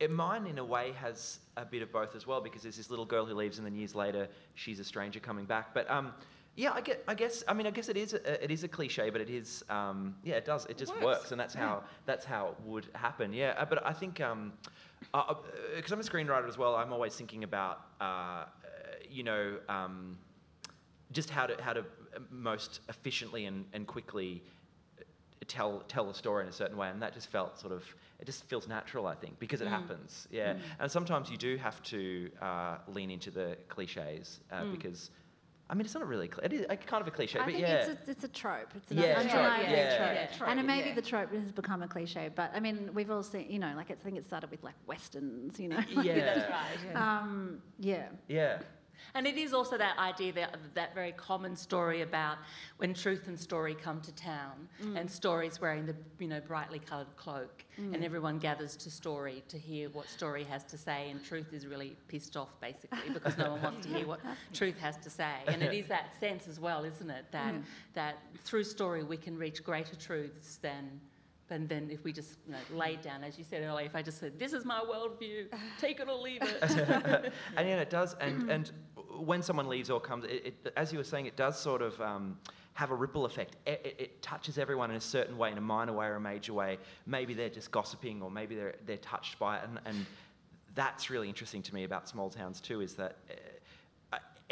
[0.00, 2.90] it, mine in a way has a bit of both as well because there's this
[2.90, 5.72] little girl who leaves and then years later she's a stranger coming back.
[5.74, 6.12] But um,
[6.56, 8.68] yeah, I get, I guess, I mean, I guess it is, a, it is a
[8.68, 11.84] cliche, but it is, um, yeah, it does, it just works, works, and that's how
[12.06, 13.32] that's how it would happen.
[13.32, 14.52] Yeah, uh, but I think, um,
[15.10, 18.46] because I'm a screenwriter as well, I'm always thinking about, uh, uh,
[19.08, 20.18] you know, um,
[21.12, 24.42] just how to how to uh, most efficiently and, and quickly
[25.50, 27.82] tell tell a story in a certain way, and that just felt sort of
[28.20, 30.28] it just feels natural, I think, because it happens.
[30.30, 35.10] Yeah, and sometimes you do have to uh, lean into the cliches uh, because.
[35.68, 36.26] I mean, it's not really.
[36.26, 37.86] Cl- it is like, kind of a cliche, I but think yeah.
[37.86, 38.72] it's, a, it's a trope.
[38.74, 40.14] It's an Yeah, trope, undeniable yeah, trope.
[40.16, 40.94] yeah, trope, and maybe yeah.
[40.96, 43.88] the trope has become a cliche, but I mean, we've all seen, you know, like
[43.88, 45.78] I think it started with like westerns, you know.
[45.88, 46.96] yeah, That's right.
[46.96, 48.08] Um, yeah.
[48.26, 48.62] yeah,
[49.14, 52.38] And it is also that idea that that very common story about
[52.78, 54.98] when truth and story come to town, mm.
[54.98, 57.94] and story's wearing the you know brightly coloured cloak, mm.
[57.94, 61.66] and everyone gathers to story to hear what story has to say, and truth is
[61.66, 64.20] really pissed off basically because no one wants to hear what
[64.52, 67.24] truth has to say, and it is that sense as well, isn't it?
[67.30, 67.62] That mm.
[67.94, 71.00] that through story we can reach greater truths than.
[71.52, 74.02] And then if we just you know, laid down, as you said earlier, if I
[74.02, 75.46] just said, "This is my worldview,
[75.80, 76.58] take it or leave it,"
[77.56, 78.14] and yeah, it does.
[78.20, 78.70] And and
[79.20, 82.00] when someone leaves or comes, it, it, as you were saying, it does sort of
[82.00, 82.38] um,
[82.74, 83.56] have a ripple effect.
[83.66, 86.20] It, it, it touches everyone in a certain way, in a minor way or a
[86.20, 86.78] major way.
[87.06, 90.06] Maybe they're just gossiping, or maybe they're they're touched by it, and, and
[90.74, 92.80] that's really interesting to me about small towns too.
[92.80, 93.16] Is that.
[93.28, 93.34] Uh,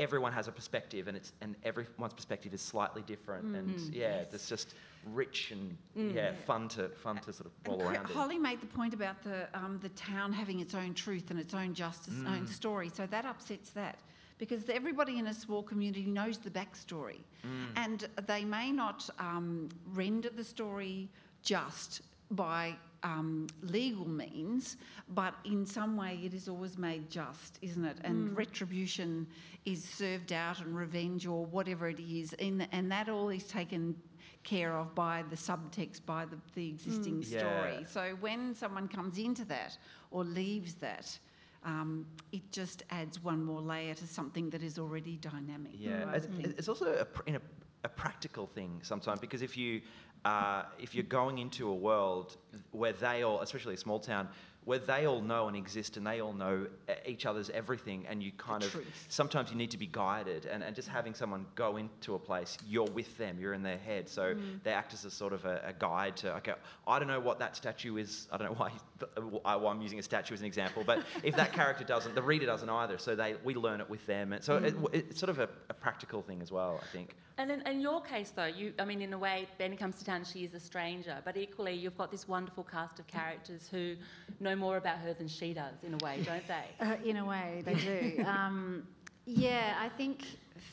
[0.00, 4.48] Everyone has a perspective, and it's and everyone's perspective is slightly different, and yeah, it's
[4.48, 5.76] just rich and
[6.14, 8.14] yeah, fun to fun to sort of roll And around in.
[8.14, 11.52] Holly made the point about the um, the town having its own truth and its
[11.52, 12.48] own justice, own Mm.
[12.48, 12.90] story.
[12.94, 13.98] So that upsets that
[14.38, 17.66] because everybody in a small community knows the backstory, Mm.
[17.76, 21.08] and they may not um, render the story
[21.42, 22.74] just by
[23.04, 24.76] um, legal means,
[25.10, 27.96] but in some way it is always made just, isn't it?
[28.02, 29.26] And retribution
[29.64, 33.94] is served out, and revenge or whatever it is, in and that all is taken
[34.42, 37.38] care of by the subtext, by the, the existing Yeah.
[37.38, 37.86] story.
[37.88, 39.78] So when someone comes into that
[40.10, 41.18] or leaves that,
[41.64, 45.72] um, it just adds one more layer to something that is already dynamic.
[45.74, 46.26] Yeah, I it's,
[46.58, 47.40] it's also a, in a,
[47.84, 49.80] a practical thing sometimes because if you
[50.24, 52.36] uh, if you're going into a world
[52.72, 54.28] where they all, especially a small town,
[54.64, 58.22] where they all know and exist and they all know uh, each other's everything, and
[58.22, 59.06] you kind of truth.
[59.08, 60.92] sometimes you need to be guided, and, and just mm.
[60.92, 64.62] having someone go into a place, you're with them, you're in their head, so mm.
[64.64, 66.52] they act as a sort of a, a guide to okay,
[66.86, 68.72] I don't know what that statue is, I don't know why,
[69.16, 72.22] uh, why I'm using a statue as an example, but if that character doesn't, the
[72.22, 74.64] reader doesn't either, so they we learn it with them, and so mm.
[74.92, 77.14] it, it's sort of a, a practical thing as well, I think.
[77.38, 80.04] And in, in your case, though, you, I mean, in a way, Benny comes to
[80.04, 83.94] town, she is a stranger, but equally, you've got this wonderful cast of characters who
[84.40, 86.64] know more about her than she does, in a way, don't they?
[86.80, 88.24] Uh, in a way, they do.
[88.26, 88.86] um,
[89.26, 90.24] yeah, I think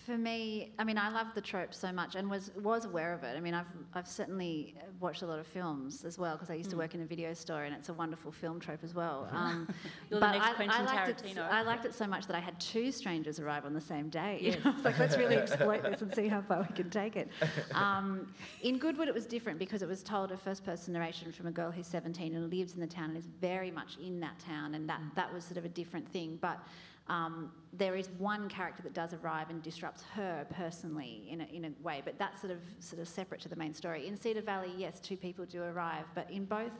[0.06, 3.24] for me, I mean, I love the trope so much and was was aware of
[3.24, 3.36] it.
[3.38, 6.70] I mean, I've I've certainly watched a lot of films as well because I used
[6.72, 9.30] to work in a video store and it's a wonderful film trope as well.
[9.36, 9.68] Um,
[10.10, 11.18] You're the but next I, Quentin I liked it.
[11.18, 11.50] Tarantino.
[11.52, 14.58] I liked it so much that I had two strangers arrive on the same day.
[14.66, 17.30] It's like let's really exploit this and see how far we can take it.
[17.74, 21.52] Um, in Goodwood, it was different because it was told a first-person narration from a
[21.52, 24.76] girl who's 17 and lives in the town and is very much in that town,
[24.76, 26.38] and that that was sort of a different thing.
[26.42, 26.60] But
[27.08, 31.66] um, there is one character that does arrive and disrupts her personally in a, in
[31.66, 34.08] a way, but that's sort of sort of separate to the main story.
[34.08, 36.74] In Cedar Valley, yes, two people do arrive, but in both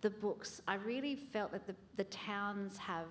[0.00, 3.06] the books, I really felt that the, the towns have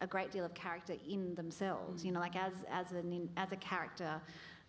[0.00, 2.04] a great deal of character in themselves.
[2.04, 4.20] You know, like as as an as a character.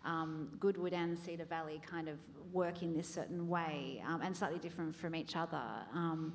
[0.06, 2.18] um, Goodwood and Cedar Valley kind of
[2.52, 5.62] work in this certain way um, and slightly different from each other.
[5.92, 6.34] Um,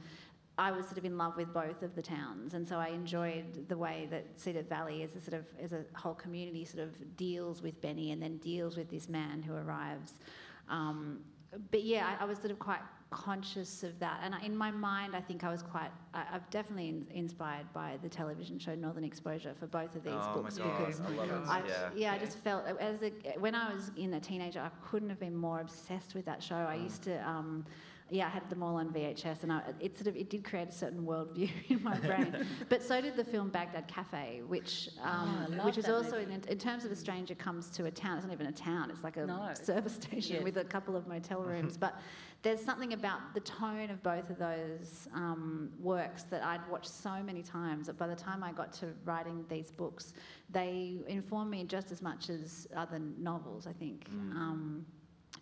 [0.62, 3.68] I was sort of in love with both of the towns, and so I enjoyed
[3.68, 7.18] the way that Cedar Valley, as a sort of as a whole community, sort of
[7.18, 10.20] deals with Benny and then deals with this man who arrives.
[10.70, 11.22] Um,
[11.72, 14.70] but yeah, I, I was sort of quite conscious of that, and I, in my
[14.70, 15.92] mind, I think I was quite.
[16.14, 20.14] I, I'm definitely in, inspired by the television show Northern Exposure for both of these
[20.16, 21.50] oh books my god, because I love it.
[21.50, 21.90] I, yeah.
[21.96, 25.20] yeah, I just felt as a, when I was in a teenager, I couldn't have
[25.20, 26.56] been more obsessed with that show.
[26.56, 26.84] I Mm.
[26.84, 27.66] used to, um,
[28.12, 30.68] yeah, I had them all on VHS, and I, it sort of it did create
[30.68, 32.46] a certain worldview in my brain.
[32.70, 36.58] but so did the film Baghdad Cafe, which um, Oh, which is also in, in
[36.58, 38.18] terms of a stranger comes to a town.
[38.18, 39.50] It's not even a town; it's like a No.
[39.54, 40.44] service station Yes.
[40.44, 41.78] with a couple of motel rooms.
[41.78, 42.00] but
[42.44, 47.22] there's something about the tone of both of those um, works that I'd watched so
[47.24, 50.14] many times that by the time I got to writing these books,
[50.50, 54.10] they informed me just as much as other novels, I think.
[54.10, 54.32] Mm.
[54.36, 54.86] Um,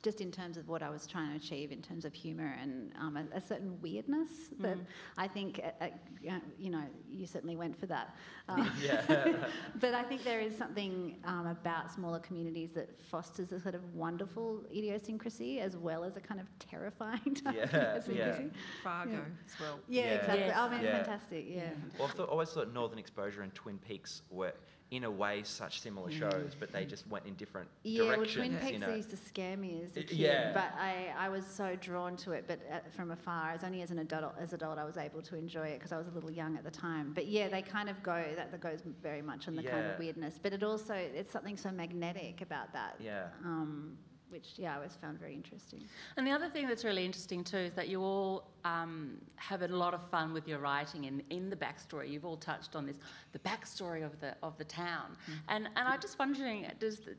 [0.02, 2.92] just in terms of what I was trying to achieve in terms of humour and
[3.00, 4.86] um, a, a certain weirdness that Mm.
[5.18, 8.16] I think, uh, uh, you know, you certainly went for that.
[8.50, 9.36] Um, yeah.
[9.80, 13.94] but I think there is something um, about smaller communities that fosters a sort of
[13.94, 17.66] wonderful idiosyncrasy as well as a kind of terrifying type Yeah,
[17.98, 18.16] idiosyncrasy.
[18.46, 18.50] yeah.
[18.84, 19.20] Fargo Yeah.
[19.46, 19.80] as well.
[19.88, 20.14] Yeah, Yeah.
[20.16, 20.40] exactly.
[20.48, 20.58] Yes.
[20.58, 21.04] I mean, Yeah.
[21.04, 21.46] fantastic.
[21.48, 21.70] Yeah.
[22.00, 24.54] Well, I've thought, always thought Northern Exposure and Twin Peaks were,
[24.92, 28.36] in a way, such similar shows, but they just went in different Yeah, well, directions.
[28.36, 28.96] Twin you Peaks know.
[28.96, 30.52] used to scare me as a kid, yeah.
[30.52, 32.46] but I, I was so drawn to it.
[32.48, 35.36] But uh, from afar, as only as an adult, as adult, I was able to
[35.36, 37.12] enjoy it because I was a little young at the time.
[37.14, 40.00] But yeah, they kind of go that, that goes very much on the kind of
[40.00, 40.40] weirdness.
[40.42, 42.96] But it also it's something so magnetic about that.
[43.00, 43.28] Yeah.
[43.46, 43.98] Um,
[44.30, 45.84] which yeah, I always found very interesting.
[46.18, 49.68] And the other thing that's really interesting too is that you all um, have a
[49.68, 52.10] lot of fun with your writing in, in the backstory.
[52.10, 52.98] You've all touched on this,
[53.32, 55.18] the backstory of the of the town.
[55.48, 57.16] And and I'm just wondering, does the,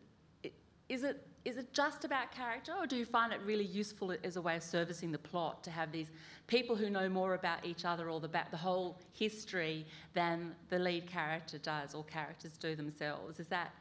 [0.89, 4.37] is it is it just about character, or do you find it really useful as
[4.37, 6.09] a way of servicing the plot to have these
[6.49, 10.79] people who know more about each other or the back, the whole history than the
[10.79, 13.41] lead character does or characters do themselves?
[13.41, 13.73] Is that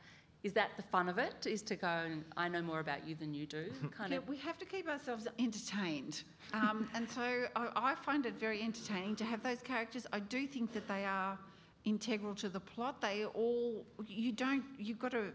[0.44, 1.46] is that the fun of it?
[1.46, 4.30] Is to go and I know more about you than you do, kind Yeah, of.
[4.30, 6.24] we have to keep ourselves entertained.
[6.54, 10.08] Um, and so I, I find it very entertaining to have those characters.
[10.14, 11.38] I do think that they are
[11.86, 13.02] integral to the plot.
[13.02, 15.32] They all, you don't, you've got to,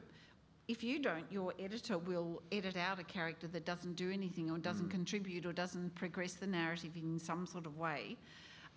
[0.69, 4.57] if you don't, your editor will edit out a character that doesn't do anything or
[4.59, 8.17] doesn't contribute or doesn't progress the narrative in some sort of way.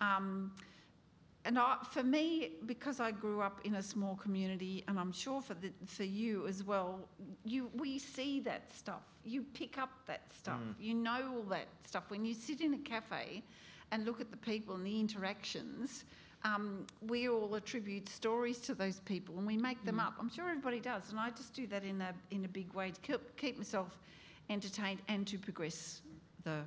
[0.02, 0.52] Um,
[1.44, 5.40] and I, for me, because I grew up in a small community, and I'm sure
[5.40, 7.08] for the, for you as well,
[7.44, 9.02] you we see that stuff.
[9.24, 10.60] You pick up that stuff.
[10.80, 13.42] You know all that stuff when you sit in a cafe
[13.90, 16.04] and look at the people and the interactions.
[16.44, 20.14] Um, we all attribute stories to those people and we make them up.
[20.20, 22.90] I'm sure everybody does, and I just do that in a in a big way
[22.90, 23.96] to keep, keep myself
[24.50, 26.02] entertained and to progress
[26.44, 26.62] the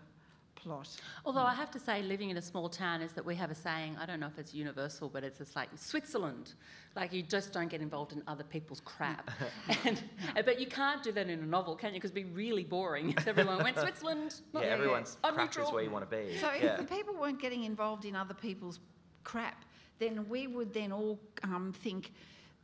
[0.62, 0.90] plot.
[1.26, 3.56] Although I have to say, living in a small town is that we have a
[3.56, 6.54] saying, I don't know if it's universal, but it's just like Switzerland.
[6.96, 9.32] Like you just don't get involved in other people's crap.
[9.86, 10.04] and,
[10.46, 12.00] but you can't do that in a novel, can you?
[12.00, 14.36] Because it'd be really boring if everyone went, Switzerland.
[14.54, 16.38] Yeah, everyone's I'm crap is neutral." where you want to be.
[16.38, 18.80] So if the people weren't getting involved in other people's
[19.24, 19.66] crap,
[20.00, 22.12] then we would then all um, think,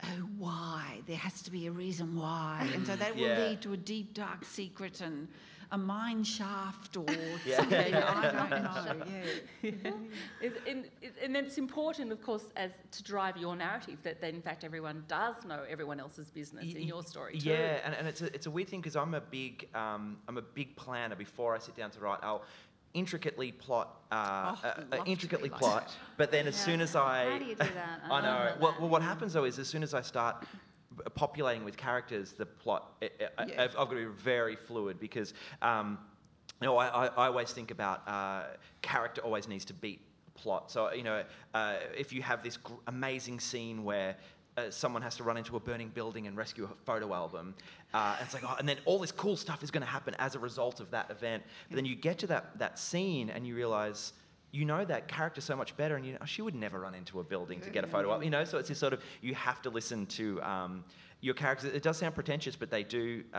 [0.03, 0.07] oh,
[0.37, 1.01] why?
[1.07, 2.67] There has to be a reason why.
[2.73, 3.47] And so that will Yeah.
[3.49, 5.27] lead to a deep, dark secret and
[5.71, 7.05] a mine shaft or
[7.45, 7.57] Yeah.
[7.57, 7.93] something.
[7.93, 9.05] I don't know.
[9.61, 9.71] Yeah.
[10.41, 14.21] It- and, it- and then it's important, of course, as to drive your narrative that,
[14.21, 17.49] that in fact everyone does know everyone else's business Y- in your story too.
[17.49, 20.37] Yeah, and, and it's, a, it's a weird thing because I'm a big um, I'm
[20.37, 21.15] a big planner.
[21.15, 22.43] Before I sit down to write, I'll
[22.93, 24.15] intricately plot, uh,
[24.63, 25.87] Oh, uh, love to be intricately like plot.
[25.87, 25.95] that.
[26.17, 26.65] But then as Yeah.
[26.65, 28.01] soon as I, How do you do that?
[28.09, 28.53] I know.
[28.61, 30.47] Well, well, what happens though is as soon as I start b-
[31.15, 33.63] populating with characters, the plot, i I, Yeah.
[33.63, 35.97] I've, I've got to be very fluid because, um,
[36.61, 38.43] you know, I, I, I always think about uh,
[38.81, 40.01] character always needs to beat
[40.35, 40.71] plot.
[40.71, 44.15] So, you know, uh, if you have this gr- amazing scene where
[44.57, 47.53] uh, someone has to run into a burning building and rescue a photo album.
[47.93, 50.15] Uh, and it's like, oh, and then all this cool stuff is going to happen
[50.17, 51.43] as a result of that event.
[51.69, 54.13] But then you get to that, that scene and you realize
[54.51, 57.19] you know that character so much better, and you know, she would never run into
[57.19, 58.23] a building to get a photo op.
[58.23, 60.83] You know, so it's this sort of you have to listen to um,
[61.19, 61.73] your characters.
[61.73, 63.37] It does sound pretentious, but they do uh,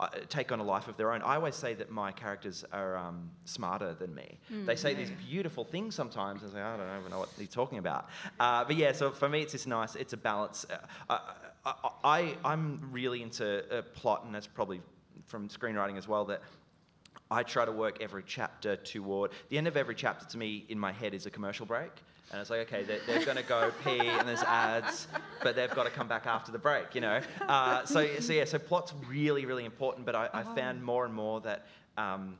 [0.00, 1.22] uh, take on a life of their own.
[1.22, 4.38] I always say that my characters are um, smarter than me.
[4.64, 6.42] They say these beautiful things sometimes.
[6.44, 8.08] I say, I don't even know what he's talking about.
[8.40, 9.94] Uh, but yeah, so for me, it's this nice.
[9.96, 10.64] It's a balance.
[10.70, 10.76] Uh,
[11.10, 11.20] I,
[11.66, 14.80] I, I, I'm really into uh, plot, and that's probably
[15.26, 16.24] from screenwriting as well.
[16.24, 16.42] That
[17.34, 20.24] I try to work every chapter toward the end of every chapter.
[20.24, 21.90] To me, in my head, is a commercial break.
[22.30, 25.08] And it's like, okay, they're, they're going to go pee and there's ads,
[25.42, 27.20] but they've got to come back after the break, you know?
[27.48, 31.12] Uh, so, so, yeah, so plot's really, really important, but I, I found more and
[31.12, 31.66] more that,
[31.96, 32.38] um,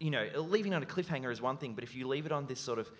[0.00, 2.46] you know, leaving on a cliffhanger is one thing, but if you leave it on
[2.46, 2.90] this sort of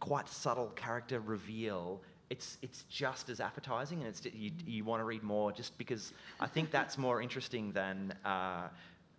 [0.00, 5.04] quite subtle character reveal, it's, it's just as appetizing and it's, you, you want to
[5.04, 8.14] read more just because I think that's more interesting than.
[8.24, 8.68] Uh,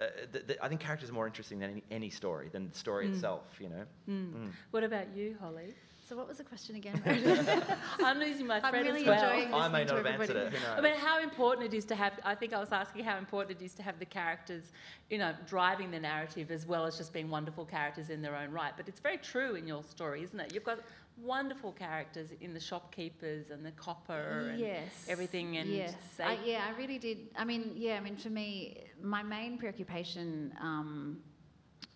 [0.01, 2.77] uh, the, the, I think characters are more interesting than any, any story, than the
[2.77, 3.13] story Mm.
[3.13, 3.83] itself, you know?
[4.09, 4.51] Mm.
[4.71, 5.73] What about you, Holly?
[6.07, 6.99] So what was the question again?
[8.03, 9.29] I'm losing my I'm thread really as well.
[9.29, 10.77] enjoying I may listening not to have answered it, everybody.
[10.77, 12.13] I mean, how important it is to have.
[12.23, 14.71] I think I was asking how important it is to have the characters,
[15.11, 18.49] you know, driving the narrative as well as just being wonderful characters in their own
[18.51, 18.73] right.
[18.75, 20.51] But it's very true in your story, isn't it?
[20.51, 20.79] You've got
[21.22, 25.05] wonderful characters in the shopkeepers and the copper and yes.
[25.07, 25.57] everything.
[25.57, 27.30] And yes, I, yeah, I really did.
[27.36, 31.17] I mean, yeah, I mean, for me, my main preoccupation, um,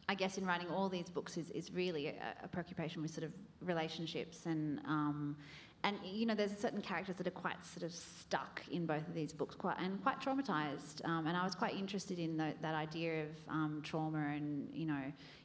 [0.09, 2.13] I guess, in writing all these books is, is really a,
[2.43, 4.79] a preoccupation with sort of relationships and.
[4.85, 5.37] Um,
[5.85, 9.13] and you know, there's certain characters that are quite sort of stuck in both of
[9.13, 11.03] these books, quite and quite traumatized.
[11.03, 14.85] Um, and I was quite interested in tho- that idea of um, trauma and you
[14.85, 15.01] know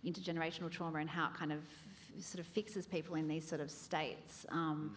[0.07, 1.59] intergenerational trauma and how it kind of
[2.21, 4.47] sort of fixes people in these sort of states.
[4.51, 4.95] Um,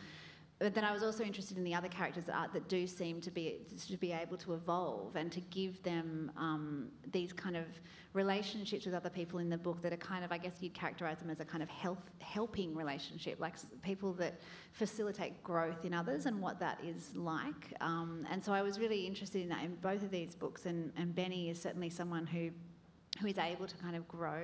[0.62, 3.32] but then I was also interested in the other characters that, that do seem to
[3.32, 7.66] be to be able to evolve and to give them um, these kind of
[8.14, 11.18] relationships with other people in the book that are kind of I guess you'd characterise
[11.18, 14.40] them as a kind of health helping relationship, like people that
[14.72, 17.74] facilitate growth in others and what that is like.
[17.82, 20.68] Um, and so I was really interested in that in both of these books.
[20.68, 22.52] And, and Benny is certainly someone who
[23.20, 24.44] who is able to kind of grow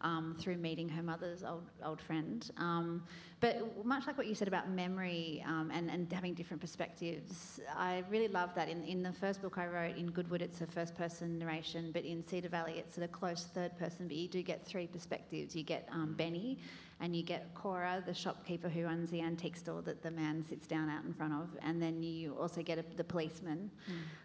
[0.00, 2.50] um, through meeting her mother's old old friend.
[2.56, 3.02] Um,
[3.40, 8.02] but much like what you said about memory um, and, and having different perspectives, I
[8.10, 8.68] really love that.
[8.68, 12.04] In, in the first book I wrote, in Goodwood, it's a first person narration, but
[12.04, 15.54] in Cedar Valley, it's at a close third person, but you do get three perspectives.
[15.54, 16.58] You get um, Benny,
[17.00, 20.66] and you get Cora, the shopkeeper who runs the antique store that the man sits
[20.66, 23.70] down out in front of, and then you also get a, the policeman.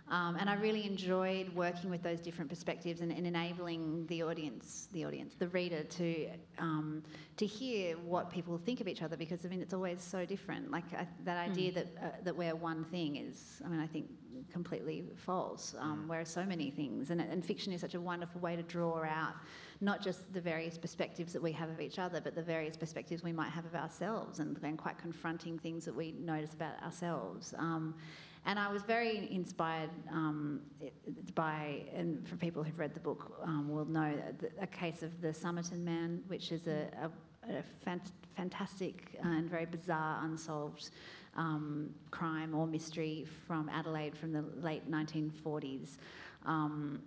[0.10, 4.88] Um, and I really enjoyed working with those different perspectives and, and enabling the audience,
[4.92, 7.04] the audience, the reader to um,
[7.38, 10.72] to hear what people think of each other because I mean it's always so different.
[10.72, 14.08] Like I, that idea that uh, that we're one thing is, I mean, I think
[14.52, 15.74] completely false.
[15.80, 19.04] Um, we're so many things, and and fiction is such a wonderful way to draw
[19.04, 19.36] out
[19.84, 23.22] not just the various perspectives that we have of each other, but the various perspectives
[23.22, 27.54] we might have of ourselves, and, and quite confronting things that we notice about ourselves.
[27.58, 27.94] Um,
[28.46, 30.62] and I was very inspired um,
[31.36, 34.14] by, and for people who've read the book um, will know
[34.60, 39.66] a case of the Somerton Man, which is a, a, a fant- fantastic and very
[39.66, 40.92] bizarre unsolved
[41.36, 45.98] um, crime or mystery from Adelaide from the late 1940s.
[46.46, 47.02] Um,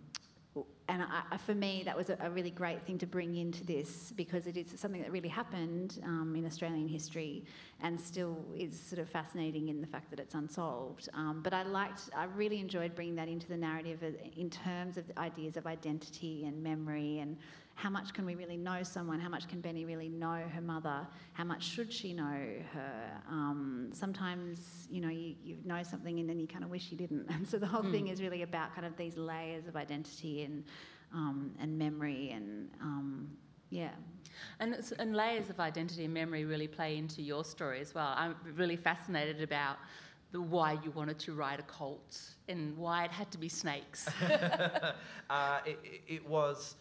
[0.89, 4.47] and I, for me, that was a, really great thing to bring into this because
[4.47, 7.45] it is something that really happened um, in Australian history
[7.83, 11.09] and still is sort of fascinating in the fact that it's unsolved.
[11.13, 13.99] Um, but I liked, I really enjoyed bringing that into the narrative
[14.37, 17.37] in terms of ideas of identity and memory and
[17.77, 19.21] how much can we really know someone?
[19.21, 21.07] How much can Benny really know her mother?
[21.35, 22.41] How much should she know
[22.73, 23.21] her?
[23.31, 26.97] Um, sometimes, you know, you, you know something and then you kind of wish you
[26.97, 27.27] didn't.
[27.35, 30.65] And so the whole thing is really about kind of these layers of identity and,
[31.13, 33.29] um, and memory and, um,
[33.69, 33.91] yeah.
[34.59, 38.15] And, it's, and layers of identity and memory really play into your story as well.
[38.17, 39.77] I'm really fascinated about
[40.33, 42.19] the why you wanted to write a cult
[42.49, 44.09] and why it had to be snakes.
[45.31, 46.77] uh, it, it- it was.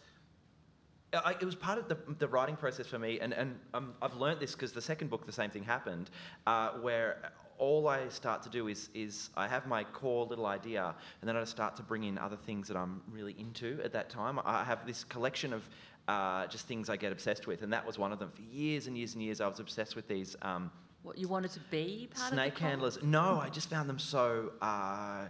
[1.12, 4.16] I, it was part of the, the writing process for me, and, and um, I've
[4.16, 6.10] learned this because the second book, the same thing happened,
[6.46, 10.94] uh, where all I start to do is, is I have my core little idea,
[11.20, 14.10] and then I start to bring in other things that I'm really into at that
[14.10, 14.38] time.
[14.44, 15.68] I have this collection of
[16.08, 18.30] uh, just things I get obsessed with, and that was one of them.
[18.34, 20.36] For years and years and years, I was obsessed with these.
[20.42, 20.70] Um,
[21.02, 22.98] what you wanted to be part snake handlers.
[23.02, 25.26] No, I just found them so uh,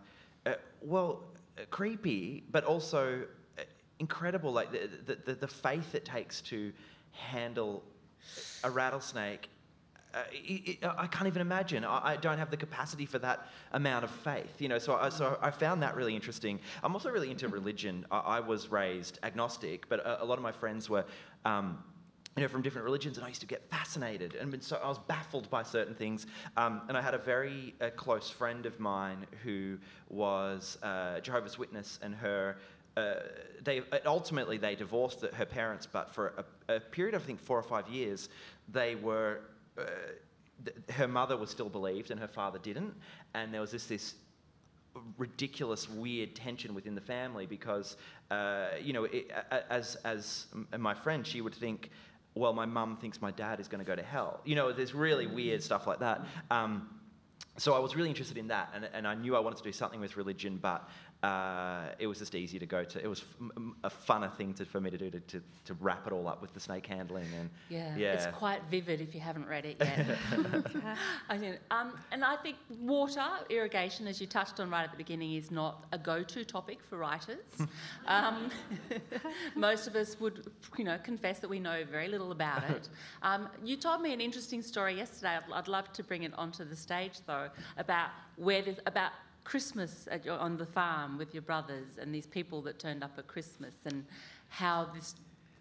[0.46, 1.22] uh, well
[1.58, 3.24] uh, creepy, but also
[3.98, 4.52] incredible.
[4.52, 6.72] Like the, the the faith it takes to
[7.12, 7.82] handle
[8.64, 9.48] a rattlesnake.
[10.14, 11.84] Uh, it, it, I can't even imagine.
[11.84, 14.78] I, I don't have the capacity for that amount of faith, you know.
[14.78, 16.58] So, I, so I found that really interesting.
[16.82, 18.06] I'm also really into religion.
[18.10, 21.04] I, I was raised agnostic, but a, a lot of my friends were
[21.44, 21.82] um,
[22.36, 24.98] you know, from different religions, and I used to get fascinated, and so I was
[24.98, 26.26] baffled by certain things.
[26.58, 29.78] Um, and I had a very uh, close friend of mine who
[30.10, 32.56] was uh, Jehovah's Witness, and her.
[32.96, 33.14] Uh,
[33.62, 37.58] they ultimately they divorced her parents, but for a, a period of I think four
[37.58, 38.28] or five years,
[38.68, 39.40] they were.
[39.78, 39.84] Uh,
[40.64, 42.94] th- her mother was still believed, and her father didn't.
[43.34, 44.14] And there was this this
[45.18, 47.96] ridiculous, weird tension within the family because,
[48.30, 49.30] uh, you know, it,
[49.70, 50.46] as as
[50.78, 51.90] my friend, she would think,
[52.34, 54.40] well, my mum thinks my dad is going to go to hell.
[54.44, 56.24] You know, there's really weird stuff like that.
[56.50, 56.88] Um,
[57.58, 59.72] so I was really interested in that, and, and I knew I wanted to do
[59.72, 60.88] something with religion, but
[61.22, 63.02] uh, it was just easy to go to.
[63.02, 65.74] It was f- m- a funner thing to, for me to do to, to, to
[65.80, 68.12] wrap it all up with the snake handling and Yeah, yeah.
[68.12, 70.06] it's quite vivid if you haven't read it yet.
[71.28, 74.96] I think, um, and I think water, irrigation, as you touched on right at the
[74.96, 77.38] beginning, is not a go-to topic for writers.
[78.06, 78.50] um,
[79.54, 82.88] most of us would, you know, confess that we know very little about it.
[83.22, 85.36] Um, you told me an interesting story yesterday.
[85.36, 87.48] I'd, I'd love to bring it onto the stage though,
[87.78, 89.12] about where there's about
[89.46, 93.12] Christmas at your, on the farm with your brothers and these people that turned up
[93.16, 94.04] at Christmas and
[94.48, 95.14] how this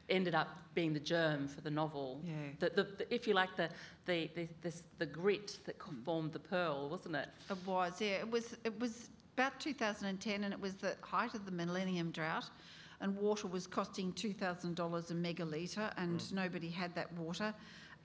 [0.09, 2.19] ended up being the germ for the novel.
[2.25, 2.33] Yeah.
[2.59, 3.69] The, the, the, if you like, the,
[4.07, 6.03] the, the, this, the grit that mm.
[6.03, 7.29] formed the pearl, wasn't it?
[7.47, 8.17] It was, yeah.
[8.25, 12.49] It was, it was about 2010 and it was the height of the millennium drought
[13.01, 16.33] and water was costing $2,000 a megalitre and mm.
[16.33, 17.53] nobody had that water,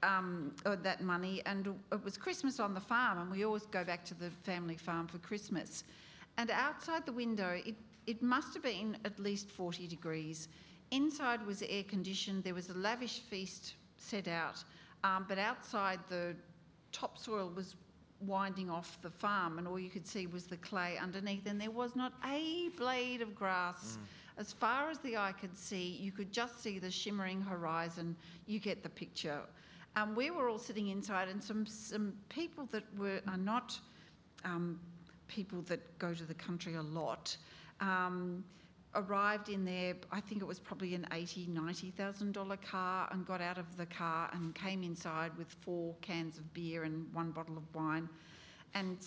[0.02, 1.42] um, that money.
[1.46, 4.76] And it was Christmas on the farm and we always go back to the family
[4.76, 5.84] farm for Christmas.
[6.38, 7.74] And outside the window, it,
[8.06, 10.48] it must have been at least 40 degrees.
[10.90, 12.44] Inside was air conditioned.
[12.44, 14.64] There was a lavish feast set out,
[15.04, 16.34] um, but outside the
[16.92, 17.76] topsoil was
[18.20, 21.70] winding off the farm, and all you could see was the clay underneath, and there
[21.70, 23.98] was not a blade of grass.
[24.36, 28.16] As far as the eye could see, you could just see the shimmering horizon.
[28.46, 29.40] You get the picture.
[29.96, 33.78] Um, we were all sitting inside, and some some people that were are not
[34.44, 34.78] um,
[35.26, 37.36] people that go to the country a lot.
[37.80, 38.44] Um,
[38.94, 43.26] arrived in there, I think it was probably an eighty, ninety thousand dollar car, and
[43.26, 47.30] got out of the car and came inside with four cans of beer and one
[47.30, 48.08] bottle of wine,
[48.74, 48.98] and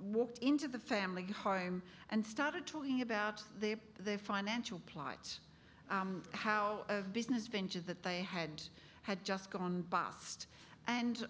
[0.00, 5.38] walked into the family home and started talking about their their financial plight,
[5.90, 8.62] um, how a business venture that they had
[9.02, 10.46] had just gone bust,
[10.86, 11.26] and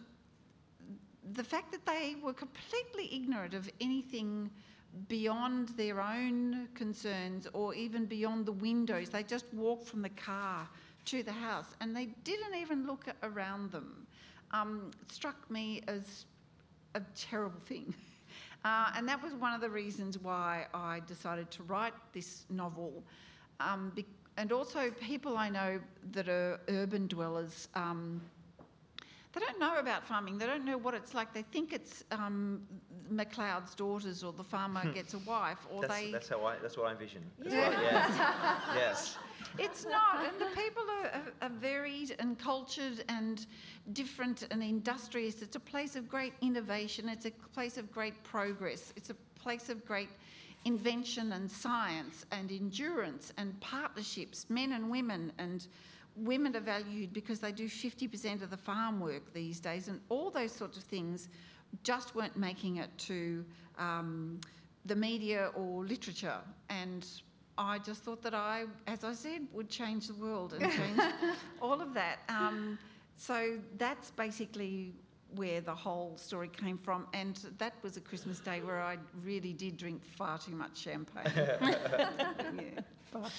[1.35, 4.51] the fact that they were completely ignorant of anything
[5.09, 9.09] beyond their own concerns or even beyond the windows.
[9.09, 10.68] They just walked from the car
[11.07, 14.07] to the house and they didn't even look around them.
[14.51, 16.27] Um, struck me as
[16.95, 17.95] a terrible thing.
[18.64, 23.03] Uh, and that was one of the reasons why I decided to write this novel.
[23.59, 23.91] Um,
[24.37, 25.80] and also, people I know
[26.12, 27.68] that are urban dwellers.
[27.74, 28.20] Um,
[29.33, 30.37] they don't know about farming.
[30.37, 31.33] They don't know what it's like.
[31.33, 32.62] They think it's um,
[33.11, 36.12] McLeod's daughters or the farmer gets a wife or that's, they.
[36.12, 37.22] that's how I that's what I envision.
[37.39, 37.68] That's Yeah.
[37.70, 38.18] what- yes.
[38.76, 39.18] yes.
[39.59, 43.45] It's not, and the people are, are, are varied and cultured and
[43.93, 45.43] different and industrious.
[45.43, 47.09] It's a place of great innovation.
[47.09, 48.93] It's a place of great progress.
[48.97, 50.09] It's a place of great
[50.64, 55.32] invention and science and endurance and partnerships, men and women.
[55.38, 55.66] And
[56.16, 60.30] women are valued because they do 50% of the farm work these days, and all
[60.30, 61.28] those sorts of things
[61.82, 63.44] just weren't making it to
[63.78, 64.40] um,
[64.84, 66.38] the media or literature.
[66.68, 67.06] And
[67.56, 71.00] I just thought that I, as I said, would change the world and change
[71.60, 72.18] all of that.
[72.28, 72.78] Um,
[73.16, 74.92] so that's basically
[75.37, 77.07] where the whole story came from.
[77.12, 81.33] And that was a Christmas day where I really did drink far too much champagne.
[81.37, 82.80] yeah.
[83.12, 83.30] But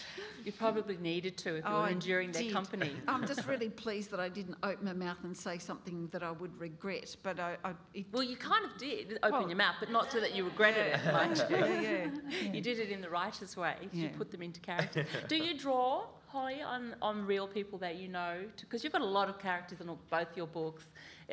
[0.46, 2.92] You probably needed to if you Oh, were I enduring their company.
[3.08, 6.30] I'm just really pleased that I didn't open my mouth and say something that I
[6.30, 7.16] would regret.
[7.24, 10.12] But I, I it, Well, you kind of did open Well- your mouth, but not
[10.12, 11.58] so that you regretted it, mind you.
[11.58, 12.52] yeah, yeah.
[12.54, 13.76] You did it in the writer's way.
[13.92, 15.06] You put them into character.
[15.28, 18.42] Do you draw, Holly, on, on real people that you know?
[18.62, 20.84] Because you've got a lot of characters in all- both your books.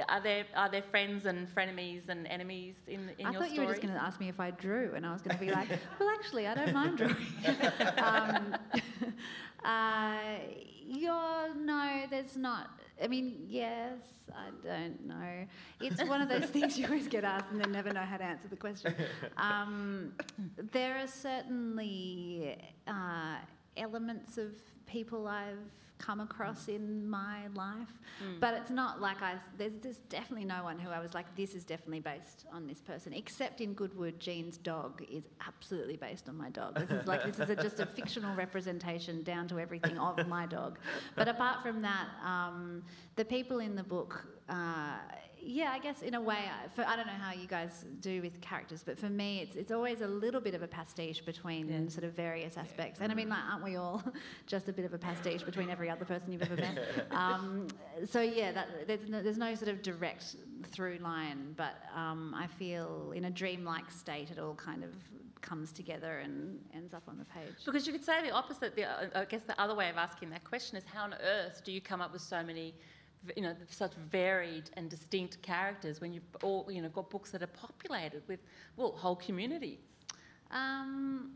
[0.09, 3.61] Are there are there friends and frenemies and enemies in in I your thought you
[3.63, 5.51] were just going to ask me if I drew, and I was going to be
[5.51, 5.69] like,
[5.99, 7.17] well, actually, I don't mind drawing.
[7.99, 8.57] um,
[9.65, 10.19] uh,
[10.87, 12.71] you're, no, there's not.
[13.03, 13.99] I mean, yes,
[14.35, 15.47] I don't know.
[15.81, 18.25] It's one of those things you always get asked and then never know how to
[18.25, 18.95] answer the question.
[19.37, 20.13] Um,
[20.73, 23.37] there are certainly uh,
[23.77, 25.59] elements of people I've
[26.01, 27.93] come across in my life,
[28.41, 29.35] but it's not like I.
[29.59, 32.81] There's, there's definitely no one who I was like, this is definitely based on this
[32.81, 36.79] person, except in Goodwood, Jean's dog is absolutely based on my dog.
[36.79, 40.47] This is like this is a, just a fictional representation down to everything of my
[40.47, 40.79] dog.
[41.15, 42.83] But apart from that, um,
[43.17, 44.25] the people in the book.
[44.49, 44.97] Uh,
[45.43, 48.21] yeah, I guess in a way, I- for, I don't know how you guys do
[48.23, 51.69] with characters, but for me, it's it's always a little bit of a pastiche between
[51.69, 51.89] Yeah.
[51.89, 53.01] sort of various aspects.
[53.01, 54.03] And I mean, like, aren't we all
[54.47, 56.79] just a bit of a pastiche between every other person you've ever met?
[57.11, 57.67] Um,
[58.05, 60.37] so yeah, that, there's no, there's no sort of direct
[60.71, 64.91] through line, but um, I feel in a dreamlike state, it all kind of
[65.41, 67.55] comes together and ends up on the page.
[67.65, 68.77] Because you could say the opposite.
[68.77, 71.63] The, uh, I guess the other way of asking that question is how on earth
[71.65, 72.75] do you come up with so many, v-
[73.37, 77.43] you know, such varied and distinct characters when you've all, you know, got books that
[77.43, 78.41] are populated with,
[78.77, 79.79] well, whole communities?
[80.51, 81.33] Um,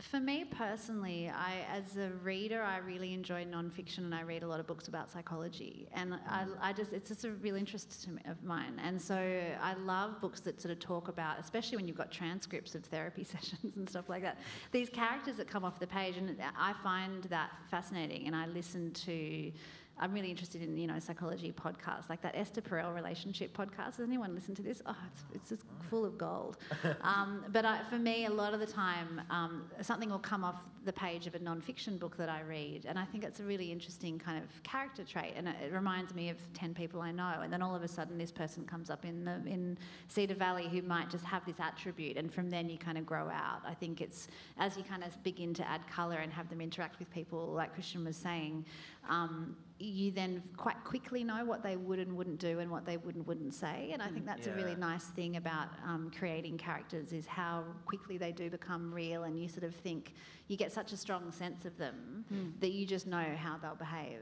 [0.00, 4.46] for me personally, I, as a reader, I really enjoy nonfiction and I read a
[4.46, 5.88] lot of books about psychology.
[5.92, 8.80] And I, I just, it's just a real interest me, of mine.
[8.82, 12.74] And so I love books that sort of talk about, especially when you've got transcripts
[12.74, 14.38] of therapy sessions and stuff like that,
[14.72, 16.16] these characters that come off the page.
[16.16, 18.26] And I find that fascinating.
[18.26, 19.52] And I listen to
[19.98, 23.96] I'm really interested in you know psychology podcasts like that Esther Perel relationship podcast.
[23.96, 24.82] Has anyone listened to this?
[24.86, 26.56] Oh, it's, it's just full of gold.
[27.02, 30.60] um, but I, for me, a lot of the time, um, something will come off
[30.84, 33.70] the page of a non-fiction book that I read, and I think it's a really
[33.70, 37.40] interesting kind of character trait, and it, it reminds me of ten people I know,
[37.42, 39.78] and then all of a sudden this person comes up in the in
[40.08, 43.28] Cedar Valley who might just have this attribute, and from then you kind of grow
[43.28, 43.60] out.
[43.64, 44.26] I think it's
[44.58, 47.74] as you kind of begin to add colour and have them interact with people, like
[47.74, 48.64] Christian was saying.
[49.08, 52.96] Um, you then quite quickly know what they would and wouldn't do and what they
[52.96, 53.90] would and wouldn't say.
[53.92, 58.16] And I think that's a really nice thing about um, creating characters is how quickly
[58.16, 60.14] they do become real, and you sort of think
[60.46, 62.24] you get such a strong sense of them
[62.60, 64.20] that you just know how they'll behave.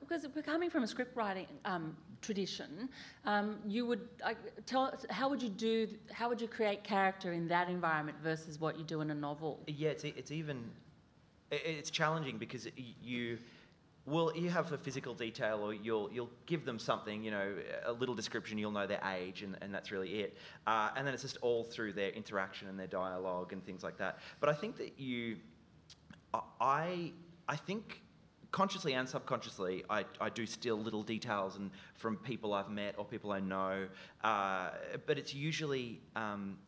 [0.00, 2.88] Because we're coming from a script writing um, tradition,
[3.26, 7.32] um, you would I, tell us how would you do how would you create character
[7.34, 9.60] in that environment versus what you do in a novel?
[9.66, 10.64] Yeah, it's, e- it's even
[11.50, 13.38] it's challenging because y- you
[14.06, 17.92] will you have a physical detail or you'll you'll give them something you know a
[17.92, 20.36] little description you'll know their age and, and that's really it.
[20.66, 23.98] Uh, and then it's just all through their interaction and their dialogue and things like
[23.98, 24.18] that.
[24.40, 25.36] But I think that you
[26.60, 27.12] I
[27.48, 28.02] I think
[28.52, 33.04] consciously and subconsciously I, I do steal little details and from people I've met or
[33.04, 33.86] people I know.
[34.24, 34.70] Uh,
[35.06, 36.58] but it's usually um,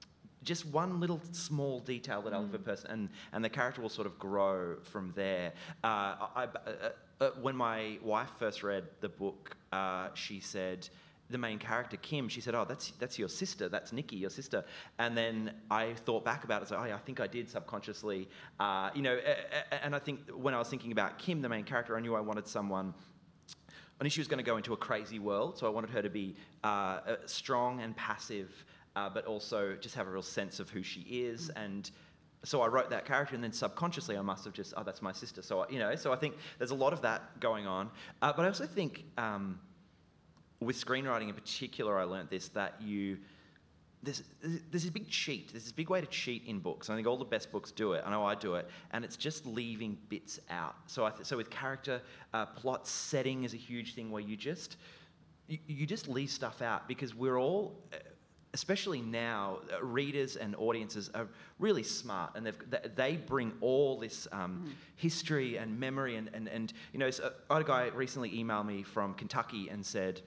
[0.42, 3.88] just one little small detail that I'll give a person and, and the character will
[3.88, 5.52] sort of grow from there.
[5.82, 6.48] Uh, I,
[7.22, 10.88] uh, when my wife first read the book uh, she said
[11.30, 13.68] the main character Kim, she said, "Oh, that's that's your sister.
[13.68, 14.64] That's Nikki, your sister."
[14.98, 16.68] And then I thought back about it.
[16.68, 18.28] So, oh, yeah, I think I did subconsciously,
[18.60, 19.14] uh, you know.
[19.14, 22.00] a- a- And I think when I was thinking about Kim, the main character, I
[22.00, 22.92] knew I wanted someone.
[23.98, 26.02] I knew she was going to go into a crazy world, so I wanted her
[26.02, 28.50] to be uh, uh, strong and passive,
[28.96, 31.50] uh, but also just have a real sense of who she is.
[31.50, 31.90] And
[32.44, 35.12] so I wrote that character, and then subconsciously I must have just, oh, that's my
[35.12, 35.42] sister.
[35.42, 37.90] So I- you know, so I think there's a lot of that going on.
[38.20, 39.04] Uh, but I also think.
[39.16, 39.60] Um,
[40.62, 43.18] with screenwriting in particular, I learnt this that you
[44.04, 45.52] there's, there's this big cheat.
[45.52, 46.90] There's this big way to cheat in books.
[46.90, 48.02] I think all the best books do it.
[48.04, 50.74] I know I do it, and it's just leaving bits out.
[50.86, 52.02] So I th- so with character,
[52.34, 54.76] uh, plot, setting is a huge thing where you just
[55.46, 57.78] you, you just leave stuff out because we're all.
[58.54, 61.26] Especially now, uh, readers and audiences are
[61.58, 62.52] really smart, and
[62.96, 66.16] they bring all this um, history and memory.
[66.16, 69.68] And, and, and you know, so I had a guy recently email me from Kentucky
[69.70, 70.20] and said,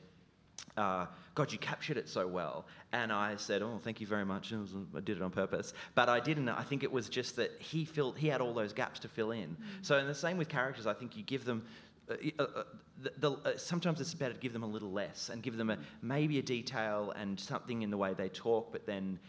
[0.78, 1.06] uh,
[1.36, 2.66] God, you captured it so well.
[2.92, 4.52] And I said, Oh, thank you very much.
[4.52, 5.74] Was, I did it on purpose.
[5.96, 6.50] But I didn't.
[6.50, 9.32] I think it was just that he filled, he had all those gaps to fill
[9.32, 9.56] in.
[9.82, 11.66] So, in the same with characters, I think you give them.
[12.10, 12.64] Uh, uh,
[13.01, 15.70] the, the, uh, sometimes it's better to give them a little less and give them
[15.70, 19.20] a, maybe a detail and something in the way they talk, but then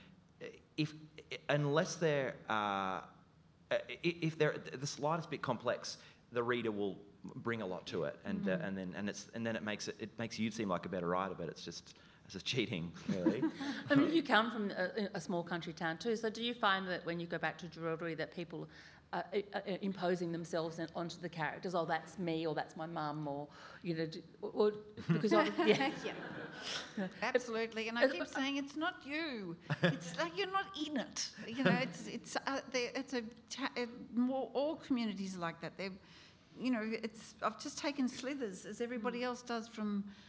[0.42, 0.46] uh,
[0.76, 0.92] if
[1.48, 2.34] unless they're
[4.02, 5.98] if they're the slightest bit complex,
[6.32, 6.96] the reader will
[7.36, 9.88] bring a lot to it, and uh, and then and it's and then it makes
[9.88, 12.92] it it makes you seem like a better writer, but it's just it's just cheating,
[13.08, 13.42] really.
[13.90, 16.86] I mean, you come from a, a small country town too, so do you find
[16.88, 18.68] that when you go back to Jerilderie that people
[19.12, 21.74] are, are are imposing themselves in, onto the characters?
[21.74, 23.48] Oh, that's me, or that's my mum, or
[23.82, 24.72] you know, do, or,
[25.12, 25.90] because of, yeah.
[27.22, 29.56] Absolutely, and I keep uh, saying it's not you.
[29.82, 31.28] It's like you're not in it.
[31.46, 33.70] You know, it's it's uh, it's a ta-
[34.14, 35.76] more all communities are like that.
[35.76, 35.90] They're,
[36.58, 39.24] you know, it's I've just taken slithers as everybody mm.
[39.24, 40.25] else does from the-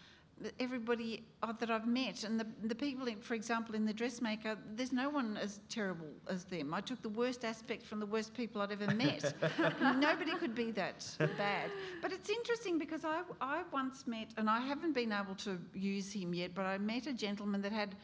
[0.60, 4.58] everybody uh, that I've met, and the the people, in, for example, in the dressmaker,
[4.76, 6.74] there's no one as terrible as them.
[6.74, 9.34] I took the worst aspect from the worst people I'd ever met.
[10.00, 11.06] Nobody could be that
[11.38, 11.72] bad.
[12.02, 16.12] But it's interesting because I I once met, and I haven't been able to use
[16.14, 17.96] him yet, but I met a gentleman that had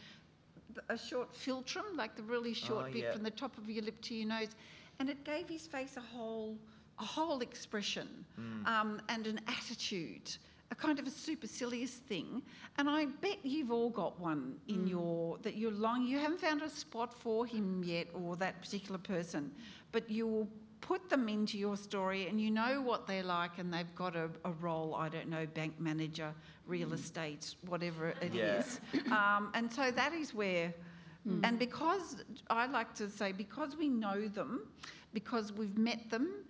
[0.90, 3.14] a short philtrum, like the really short Oh, bit yeah.
[3.14, 4.56] from the top of your lip to your nose,
[5.00, 6.58] and it gave his face a whole
[7.00, 8.08] a whole expression
[8.40, 8.68] Mm.
[8.68, 10.38] um, and an attitude.
[10.72, 12.42] A kind of a supercilious thing,
[12.78, 14.88] and I bet you've all got one in hmm.
[14.88, 16.06] your that you're long.
[16.06, 19.52] You haven't found a spot for him yet, or that particular person,
[19.92, 20.48] but you'll
[20.82, 24.30] put them into your story, and you know what they're like, and they've got a,
[24.46, 24.96] a role.
[24.96, 26.34] I don't know, bank manager,
[26.66, 26.96] real hmm.
[26.96, 28.80] estate, whatever it is.
[28.94, 29.36] Yeah.
[29.38, 30.74] Um, and so that is where
[31.28, 31.44] hmm.
[31.44, 34.68] And because I like to say, because we know them,
[35.14, 36.46] because we've met them,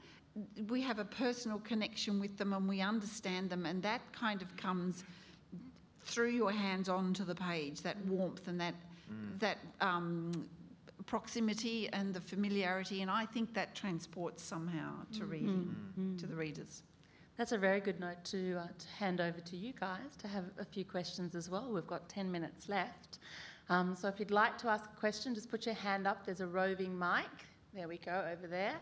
[0.67, 4.55] we have a personal connection with them and we understand them, and that kind of
[4.57, 5.03] comes
[6.05, 7.81] through your hands onto the page.
[7.81, 8.75] That warmth and that
[9.39, 10.47] that um,
[11.05, 15.75] proximity and the familiarity, and I think that transports somehow to reading
[16.17, 16.83] to the readers.
[17.37, 20.45] That's a very good note to, uh, to hand over to you guys to have
[20.59, 21.71] a few questions as well.
[21.71, 23.19] We've got 10 minutes left.
[23.69, 26.25] Um, so if you'd like to ask a question, just put your hand up.
[26.25, 27.25] There's a roving mic.
[27.73, 28.75] There we go, over there.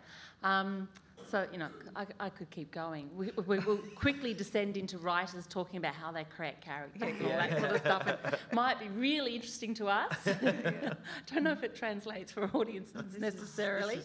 [0.43, 0.89] Um,
[1.29, 3.09] so, you know, I, I could keep going.
[3.15, 7.37] We, we will quickly descend into writers talking about how they create characters and all
[7.37, 8.07] that sort of stuff.
[8.07, 10.15] It might be really interesting to us.
[10.25, 10.93] I
[11.33, 13.99] don't know if it translates for audiences necessarily.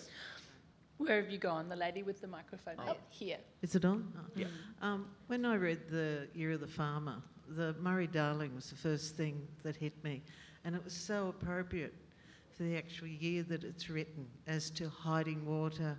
[0.99, 1.69] Where have you gone?
[1.69, 2.77] The lady with the microphone.
[2.79, 3.39] Oh, here.
[3.63, 4.13] Is it on?
[4.17, 4.31] Oh.
[4.35, 4.47] Yeah.
[4.81, 9.15] Um, when I read The Year of the Farmer, the Murray Darling was the first
[9.17, 10.23] thing that hit me,
[10.65, 11.95] and it was so appropriate
[12.57, 15.97] for the actual year that it's written as to hiding water,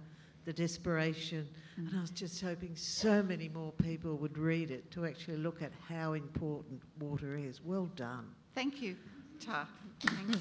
[0.47, 1.45] the desperation,
[1.75, 5.61] and I was just hoping so many more people would read it to actually look
[5.61, 7.59] at how important water is.
[7.61, 8.29] Well done.
[8.55, 8.95] Thank you,
[9.41, 9.67] Ta.
[9.99, 10.39] Thanks.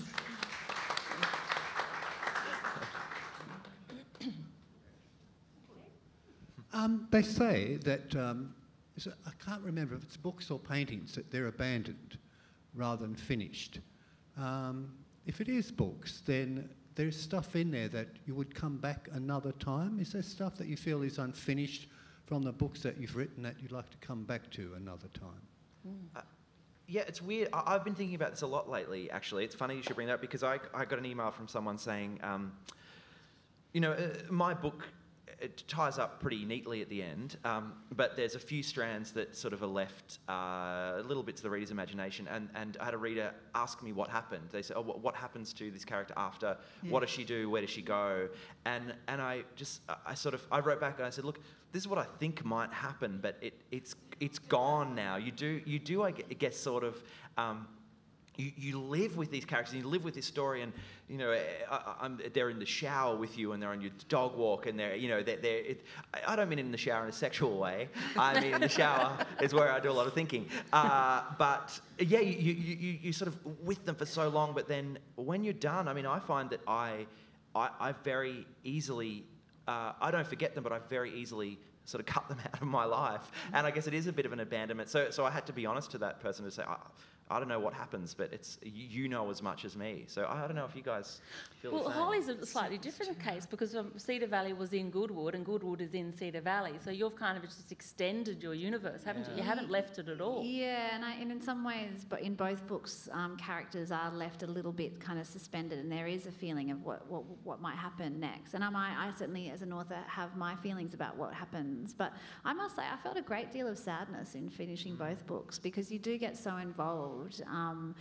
[6.73, 8.55] Um, they say that um,
[8.97, 12.17] is I can't remember if it's books or paintings that they're abandoned
[12.75, 13.81] rather than finished.
[14.39, 14.93] Um,
[15.27, 19.53] if it is books, then there's stuff in there that you would come back another
[19.53, 20.01] time.
[20.01, 21.89] Is there stuff that you feel is unfinished
[22.25, 25.95] from the books that you've written that you'd like to come back to another time?
[26.89, 27.51] Yeah, it's weird.
[27.53, 29.45] I- I've been thinking about this a lot lately, actually.
[29.45, 31.79] It's funny you should bring that up because I, I got an email from someone
[31.79, 32.53] saying, um,
[33.73, 34.89] you know, uh, my book
[35.39, 39.37] it ties up pretty neatly at the end, um, but there's a few strands that
[39.37, 40.33] sort of are left uh,
[40.97, 42.27] a little bit to the reader's imagination.
[42.29, 44.49] And, and I had a reader ask me what happened.
[44.51, 46.57] They said, "Oh, what, what happens to this character after?
[46.89, 47.51] What does she do?
[47.51, 48.29] Where does she go?"
[48.65, 51.41] And and I just I sort of I wrote back and I said, "Look,
[51.73, 55.17] this is what I think might happen, but it, it's it's gone now.
[55.17, 57.03] You do you do I gue- guess sort of."
[57.37, 57.69] Um,
[58.37, 60.73] you, you live with these characters, and you live with this story, and
[61.09, 61.33] you know
[61.71, 64.79] I, I'm, they're in the shower with you, and they're on your dog walk, and
[64.79, 65.85] they're you know they're, they're it,
[66.27, 67.89] I don't mean in the shower in a sexual way.
[68.17, 70.49] I mean in the shower is where I do a lot of thinking.
[70.73, 74.69] Uh, but yeah, you, you, you, you sort of with them for so long, but
[74.69, 77.07] then when you're done, I mean I find that I
[77.55, 79.25] I, I very easily
[79.67, 82.69] uh, I don't forget them, but I very easily sort of cut them out of
[82.69, 84.89] my life, and I guess it is a bit of an abandonment.
[84.89, 86.63] So so I had to be honest to that person to say.
[86.63, 86.77] I,
[87.29, 90.05] I don't know what happens, but it's you you know as much as me.
[90.07, 91.21] So I don't know if you guys
[91.61, 91.99] feel Well, the same.
[91.99, 95.95] Holly's a slightly different case because um, Cedar Valley was in Goodwood and Goodwood is
[95.95, 96.75] in Cedar Valley.
[96.85, 99.39] So you've kind of just extended your universe, haven't you?
[99.39, 100.45] You haven't left it at all.
[100.45, 104.45] Yeah, and, I, and in some ways, but in both books, um, characters are left
[104.45, 107.61] a little bit kind of suspended, and there is a feeling of what, what, what
[107.61, 108.55] might happen next.
[108.55, 111.93] And I, might, I certainly, as an author, have my feelings about what happens.
[111.93, 112.13] But
[112.45, 115.91] I must say, I felt a great deal of sadness in finishing both books because
[115.91, 117.16] you do get so involved.
[117.47, 117.95] Um,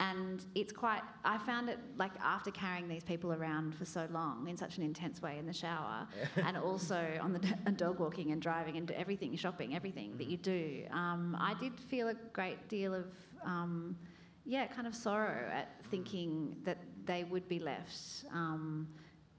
[0.00, 4.46] and it's quite, I found it like after carrying these people around for so long
[4.48, 6.06] in such an intense way in the shower,
[6.36, 10.36] and also on the and dog walking and driving and everything, shopping, everything that you
[10.36, 13.06] do, um, I did feel a great deal of,
[13.44, 13.96] um,
[14.44, 18.24] yeah, kind of sorrow at thinking that they would be left.
[18.32, 18.86] Um,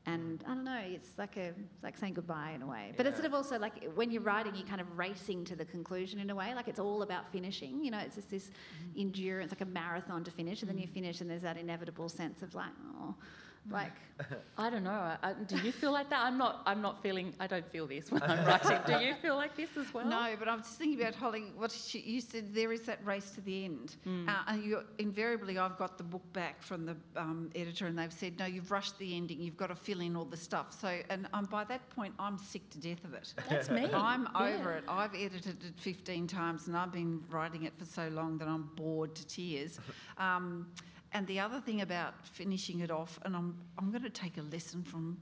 [0.06, 2.93] and I don't know, it's like a like saying goodbye in a way.
[2.95, 5.66] But it's sort of also like when you're writing, you're kind of racing to the
[5.66, 6.54] conclusion in a way.
[6.56, 7.84] Like it's all about finishing.
[7.84, 9.02] You know, it's just this mm-hmm.
[9.02, 10.93] endurance, like a marathon to finish, and then you mm.
[10.93, 12.72] finish, and there's that inevitable sense of like,
[13.02, 13.16] oh,
[13.70, 13.91] like
[14.57, 15.16] I don't know.
[15.24, 16.20] I, do you feel like that?
[16.22, 16.62] I'm not.
[16.66, 17.34] I'm not feeling.
[17.39, 18.78] I don't feel this when I'm writing.
[18.86, 20.05] Do you feel like this as well?
[20.05, 21.45] No, but I'm just thinking about Holly.
[21.55, 25.57] What she, you said, there is that race to the end, uh, and you invariably,
[25.57, 28.97] I've got the book back from the um, editor, and they've said, no, you've rushed
[28.99, 29.39] the ending.
[29.39, 30.78] You've got to fill in all the stuff.
[30.80, 33.34] So, and um, by that point, I'm sick to death of it.
[33.49, 33.88] That's me.
[33.93, 34.55] I'm Yeah.
[34.57, 34.84] over it.
[34.89, 38.70] I've edited it 15 times, and I've been writing it for so long that I'm
[38.76, 39.80] bored to tears.
[40.18, 40.68] Um,
[41.12, 44.41] and the other thing about finishing it off, and I'm I'm going to take a
[44.41, 45.18] lesson from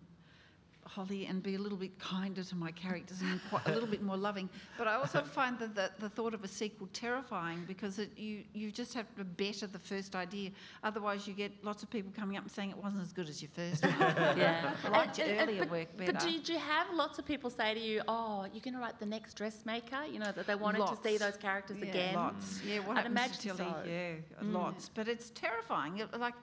[0.88, 4.02] Holly and be a little bit kinder to my characters and quite a little bit
[4.02, 4.50] more loving.
[4.78, 8.44] But I also find that the, the thought of a sequel terrifying because it, you
[8.54, 10.52] you just have to better the first idea.
[10.84, 13.42] Otherwise, you get lots of people coming up and saying it wasn't as good as
[13.42, 13.94] your first one.
[14.38, 14.74] Yeah.
[14.84, 16.28] I liked And- your and- earlier but, work But better.
[16.28, 19.06] did you have lots of people say to you, "Oh, you're going to write the
[19.06, 20.06] next dressmaker"?
[20.06, 22.16] You know that they wanted to see those characters yeah, again.
[22.16, 22.62] Lots.
[22.66, 23.76] Yeah, what I'd imagine to so.
[23.88, 24.90] Yeah, lots.
[24.94, 25.98] But it's terrifying.
[26.00, 26.36] It- like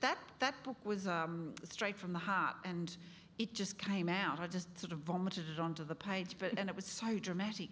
[0.00, 2.96] that that book was um, straight from the heart and
[3.38, 4.40] it just came out.
[4.40, 7.70] I just sort of vomited it onto the page, but and it was so dramatic.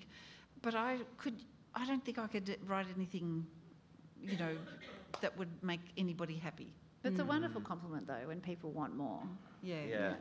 [0.62, 1.42] But I could
[1.76, 3.46] I don't think I could write anything,
[4.22, 4.56] you know,
[5.20, 6.72] that would make anybody happy.
[7.02, 7.28] But it's a hmm.
[7.28, 9.22] wonderful compliment, though, when people want more.
[9.66, 9.82] Yeah.
[9.88, 10.12] Yeah.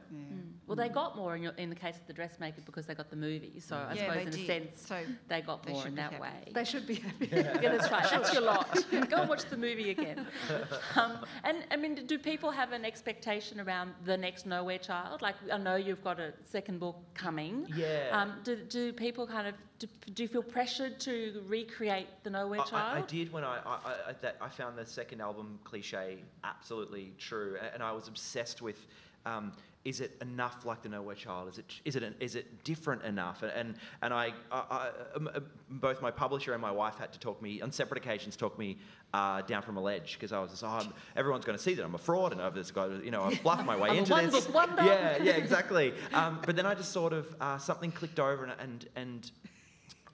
[0.67, 3.11] Well, they got more in, your, in the case of the dressmaker because they got
[3.11, 3.59] the movie.
[3.59, 6.13] So I Yeah, suppose they in a sense So they got they more in that
[6.13, 6.21] happy.
[6.23, 6.51] way.
[6.53, 7.29] They should be happy.
[7.31, 8.09] yeah, that's right.
[8.09, 8.73] That's your lot.
[9.09, 10.25] Go and watch the movie again.
[10.95, 15.21] Um, and I mean, do people have an expectation around the next Nowhere Child?
[15.21, 17.67] Like, I know you've got a second book coming.
[17.75, 18.07] Yeah.
[18.11, 22.61] Um, do, do people kind of do, do you feel pressured to recreate the Nowhere
[22.61, 22.97] I- I, Child?
[23.03, 23.75] I did when I I,
[24.09, 28.87] I, that I found the second album cliche absolutely true, and I was obsessed with.
[29.25, 29.51] Um,
[29.85, 31.47] is it enough like the Nowhere Child?
[31.47, 33.43] Is it is it is it different enough?
[33.43, 37.13] And and, and I, I, I um, uh, both my publisher and my wife had
[37.13, 38.79] to talk me on separate occasions talk me
[39.13, 40.81] uh, down from a ledge because I was just oh,
[41.15, 43.41] everyone's going to see that I'm a fraud and I've just got you know I've
[43.43, 44.49] bluffed my way I'm a into this.
[44.49, 44.83] one-book wonder.
[44.83, 45.93] Yeah, yeah, exactly.
[46.13, 49.31] Um, but then I just sort of uh, something clicked over and and and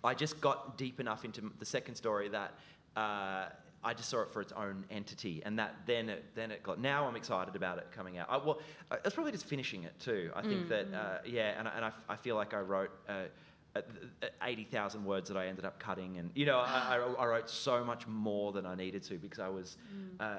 [0.04, 2.54] I just got deep enough into the second story that
[2.98, 3.46] uh,
[3.84, 6.80] I just saw it for its own entity, and that then it, then it got.
[6.80, 8.28] Now I'm excited about it coming out.
[8.30, 8.60] I, well,
[9.04, 10.32] it's probably just finishing it too.
[10.36, 12.92] I think that uh, yeah, and, and I- I, feel like I wrote.
[13.08, 13.24] Uh,
[13.74, 13.80] uh,
[14.22, 16.18] uh, 80,000 words that I ended up cutting.
[16.18, 19.40] And, you know, I, I, I wrote so much more than I needed to because
[19.40, 19.78] I was
[20.20, 20.36] uh,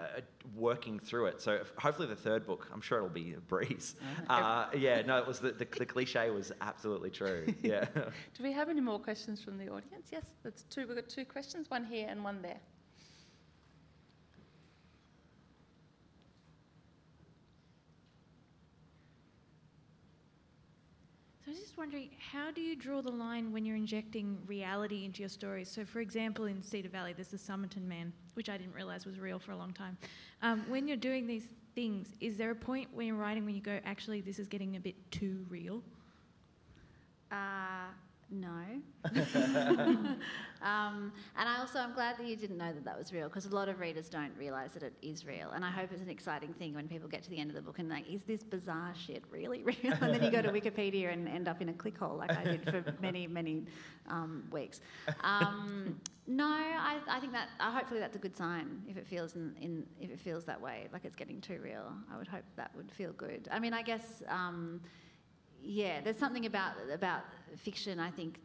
[0.55, 1.40] working through it.
[1.40, 3.95] So hopefully the third book, I'm sure it'll be a breeze.
[4.28, 7.47] Uh, yeah, no, it was the, the, the cliche was absolutely true.
[7.62, 7.86] Yeah.
[7.95, 10.09] Do we have any more questions from the audience?
[10.11, 10.86] Yes, that's two.
[10.86, 12.61] We've got two questions, one here and one there.
[21.53, 25.28] Was just wondering, how do you draw the line when you're injecting reality into your
[25.28, 25.70] stories?
[25.70, 29.20] So, for example, in Cedar Valley, there's the Somerton Man, which I didn't realise was
[29.20, 29.98] real for a long time.
[30.40, 33.61] Um, when you're doing these things, is there a point when you're writing when you
[33.61, 35.82] go, actually, this is getting a bit too real?
[37.30, 37.90] Uh,
[38.32, 38.48] no.
[40.62, 43.46] um, and I also, I'm glad that you didn't know that that was real because
[43.46, 45.50] a lot of readers don't realise that it is real.
[45.50, 47.62] And I hope it's an exciting thing when people get to the end of the
[47.62, 49.76] book and like, is this bizarre shit really real?
[50.00, 52.44] and then you go to Wikipedia and end up in a click hole like I
[52.44, 53.66] did for many, many
[54.08, 54.80] um, weeks.
[55.22, 59.36] Um, no, I, I think that uh, hopefully that's a good sign if it feels
[59.36, 61.92] in, in if it feels that way, like it's getting too real.
[62.12, 63.48] I would hope that would feel good.
[63.52, 64.22] I mean, I guess.
[64.28, 64.80] Um,
[65.64, 67.22] yeah, there's something about about
[67.57, 67.98] fiction.
[67.98, 68.40] I think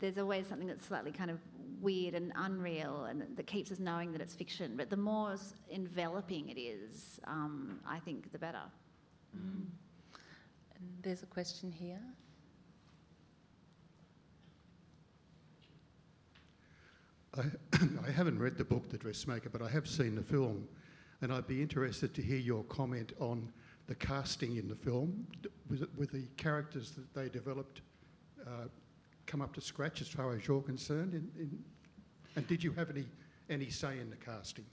[0.00, 1.38] there's always something that's slightly kind of
[1.80, 4.74] weird and unreal, and that keeps us knowing that it's fiction.
[4.76, 5.36] But the more
[5.70, 8.62] enveloping it is, um, I think the better.
[9.34, 9.70] And
[11.02, 12.00] there's a question here.
[17.36, 17.42] I,
[18.08, 20.66] I haven't read the book, The Dressmaker, but I have seen the film,
[21.20, 23.52] and I'd be interested to hear your comment on
[23.86, 25.26] the casting in the film.
[25.42, 27.82] with, Was it, were the characters that they developed
[29.26, 31.14] come up to scratch as far as you're concerned?
[31.14, 31.58] In, in,
[32.36, 33.04] and did you have any,
[33.50, 34.64] any say in the casting?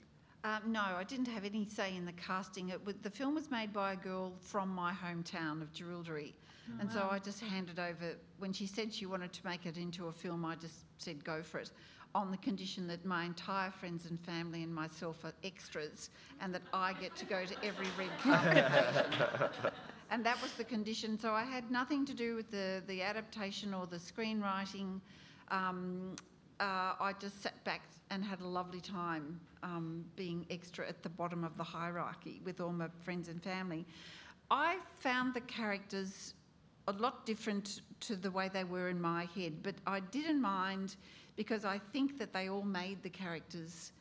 [0.44, 2.68] Um, no, I didn't have any say in the casting.
[2.68, 6.34] It was, the film was made by a girl from my hometown of Jerilderie.
[6.80, 10.06] and so I just handed over, when she said she wanted to make it into
[10.06, 11.70] a film, I just said go for it
[12.16, 16.08] on the condition that my entire friends and family and myself are extras
[16.40, 19.52] and that I get to go to every red carpet.
[20.10, 21.18] and that was the condition.
[21.18, 24.98] So I had nothing to do with the, the adaptation or the screenwriting.
[25.50, 26.16] Um,
[26.58, 31.10] uh, I just sat back and had a lovely time um, being extra at the
[31.10, 33.84] bottom of the hierarchy with all my friends and family.
[34.50, 36.32] I found the characters
[36.88, 40.96] a lot different to the way they were in my head, but I didn't mind
[41.36, 43.92] because I think that they all made the characters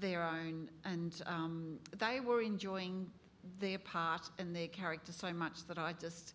[0.00, 3.10] their own and um, they were enjoying
[3.58, 6.34] their part and their character so much that I just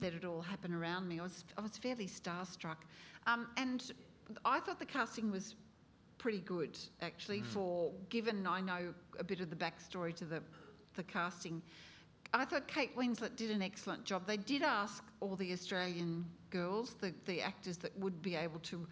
[0.00, 1.20] let it all happen around me.
[1.20, 2.76] I was, I was fairly starstruck.
[3.26, 3.92] Um, and
[4.44, 5.54] I thought the casting was
[6.18, 10.42] pretty good, actually, for given I know a bit of the backstory to the,
[10.94, 11.60] the casting.
[12.32, 14.26] I thought Kate Winslet did an excellent job.
[14.26, 18.86] They did ask all the Australian girls, the, the actors that would be able to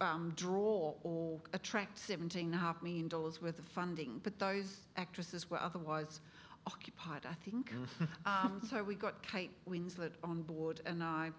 [0.00, 6.20] um, draw or attract $17.5 million worth of funding, but those actresses were otherwise
[6.66, 7.72] occupied, I think.
[8.26, 11.30] um, so we got Kate Winslet on board, and I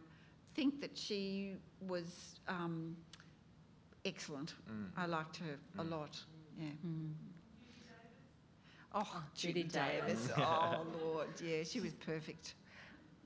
[0.56, 1.56] think that she
[1.88, 2.96] was um,
[4.06, 4.56] excellent.
[4.98, 6.20] I liked her a lot.
[6.60, 6.68] Yeah.
[8.94, 10.30] Oh, Judy Judy Davis.
[10.38, 11.30] oh, Lord.
[11.44, 12.56] Yeah, she was perfect.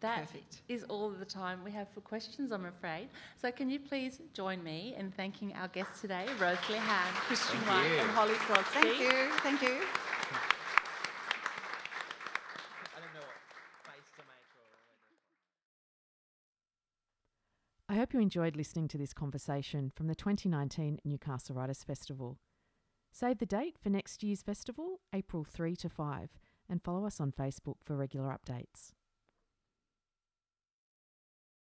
[0.05, 0.61] That Perfect.
[0.67, 3.09] is all the time we have for questions, I'm afraid.
[3.41, 7.71] So can you please join me in thanking our guests today, Rosalie Ham, Christian Thank
[7.71, 7.97] White you.
[8.01, 8.83] and Holly Throsby.
[8.83, 9.31] Thank you.
[9.39, 9.81] Thank you.
[12.93, 13.41] I don't know what
[13.95, 14.69] face to make or
[17.89, 22.37] I hope you enjoyed listening to this conversation from the 2019 Newcastle Writers Festival.
[23.11, 26.29] Save the date for next year's festival, April 3 to 5,
[26.69, 28.91] and follow us on Facebook for regular updates.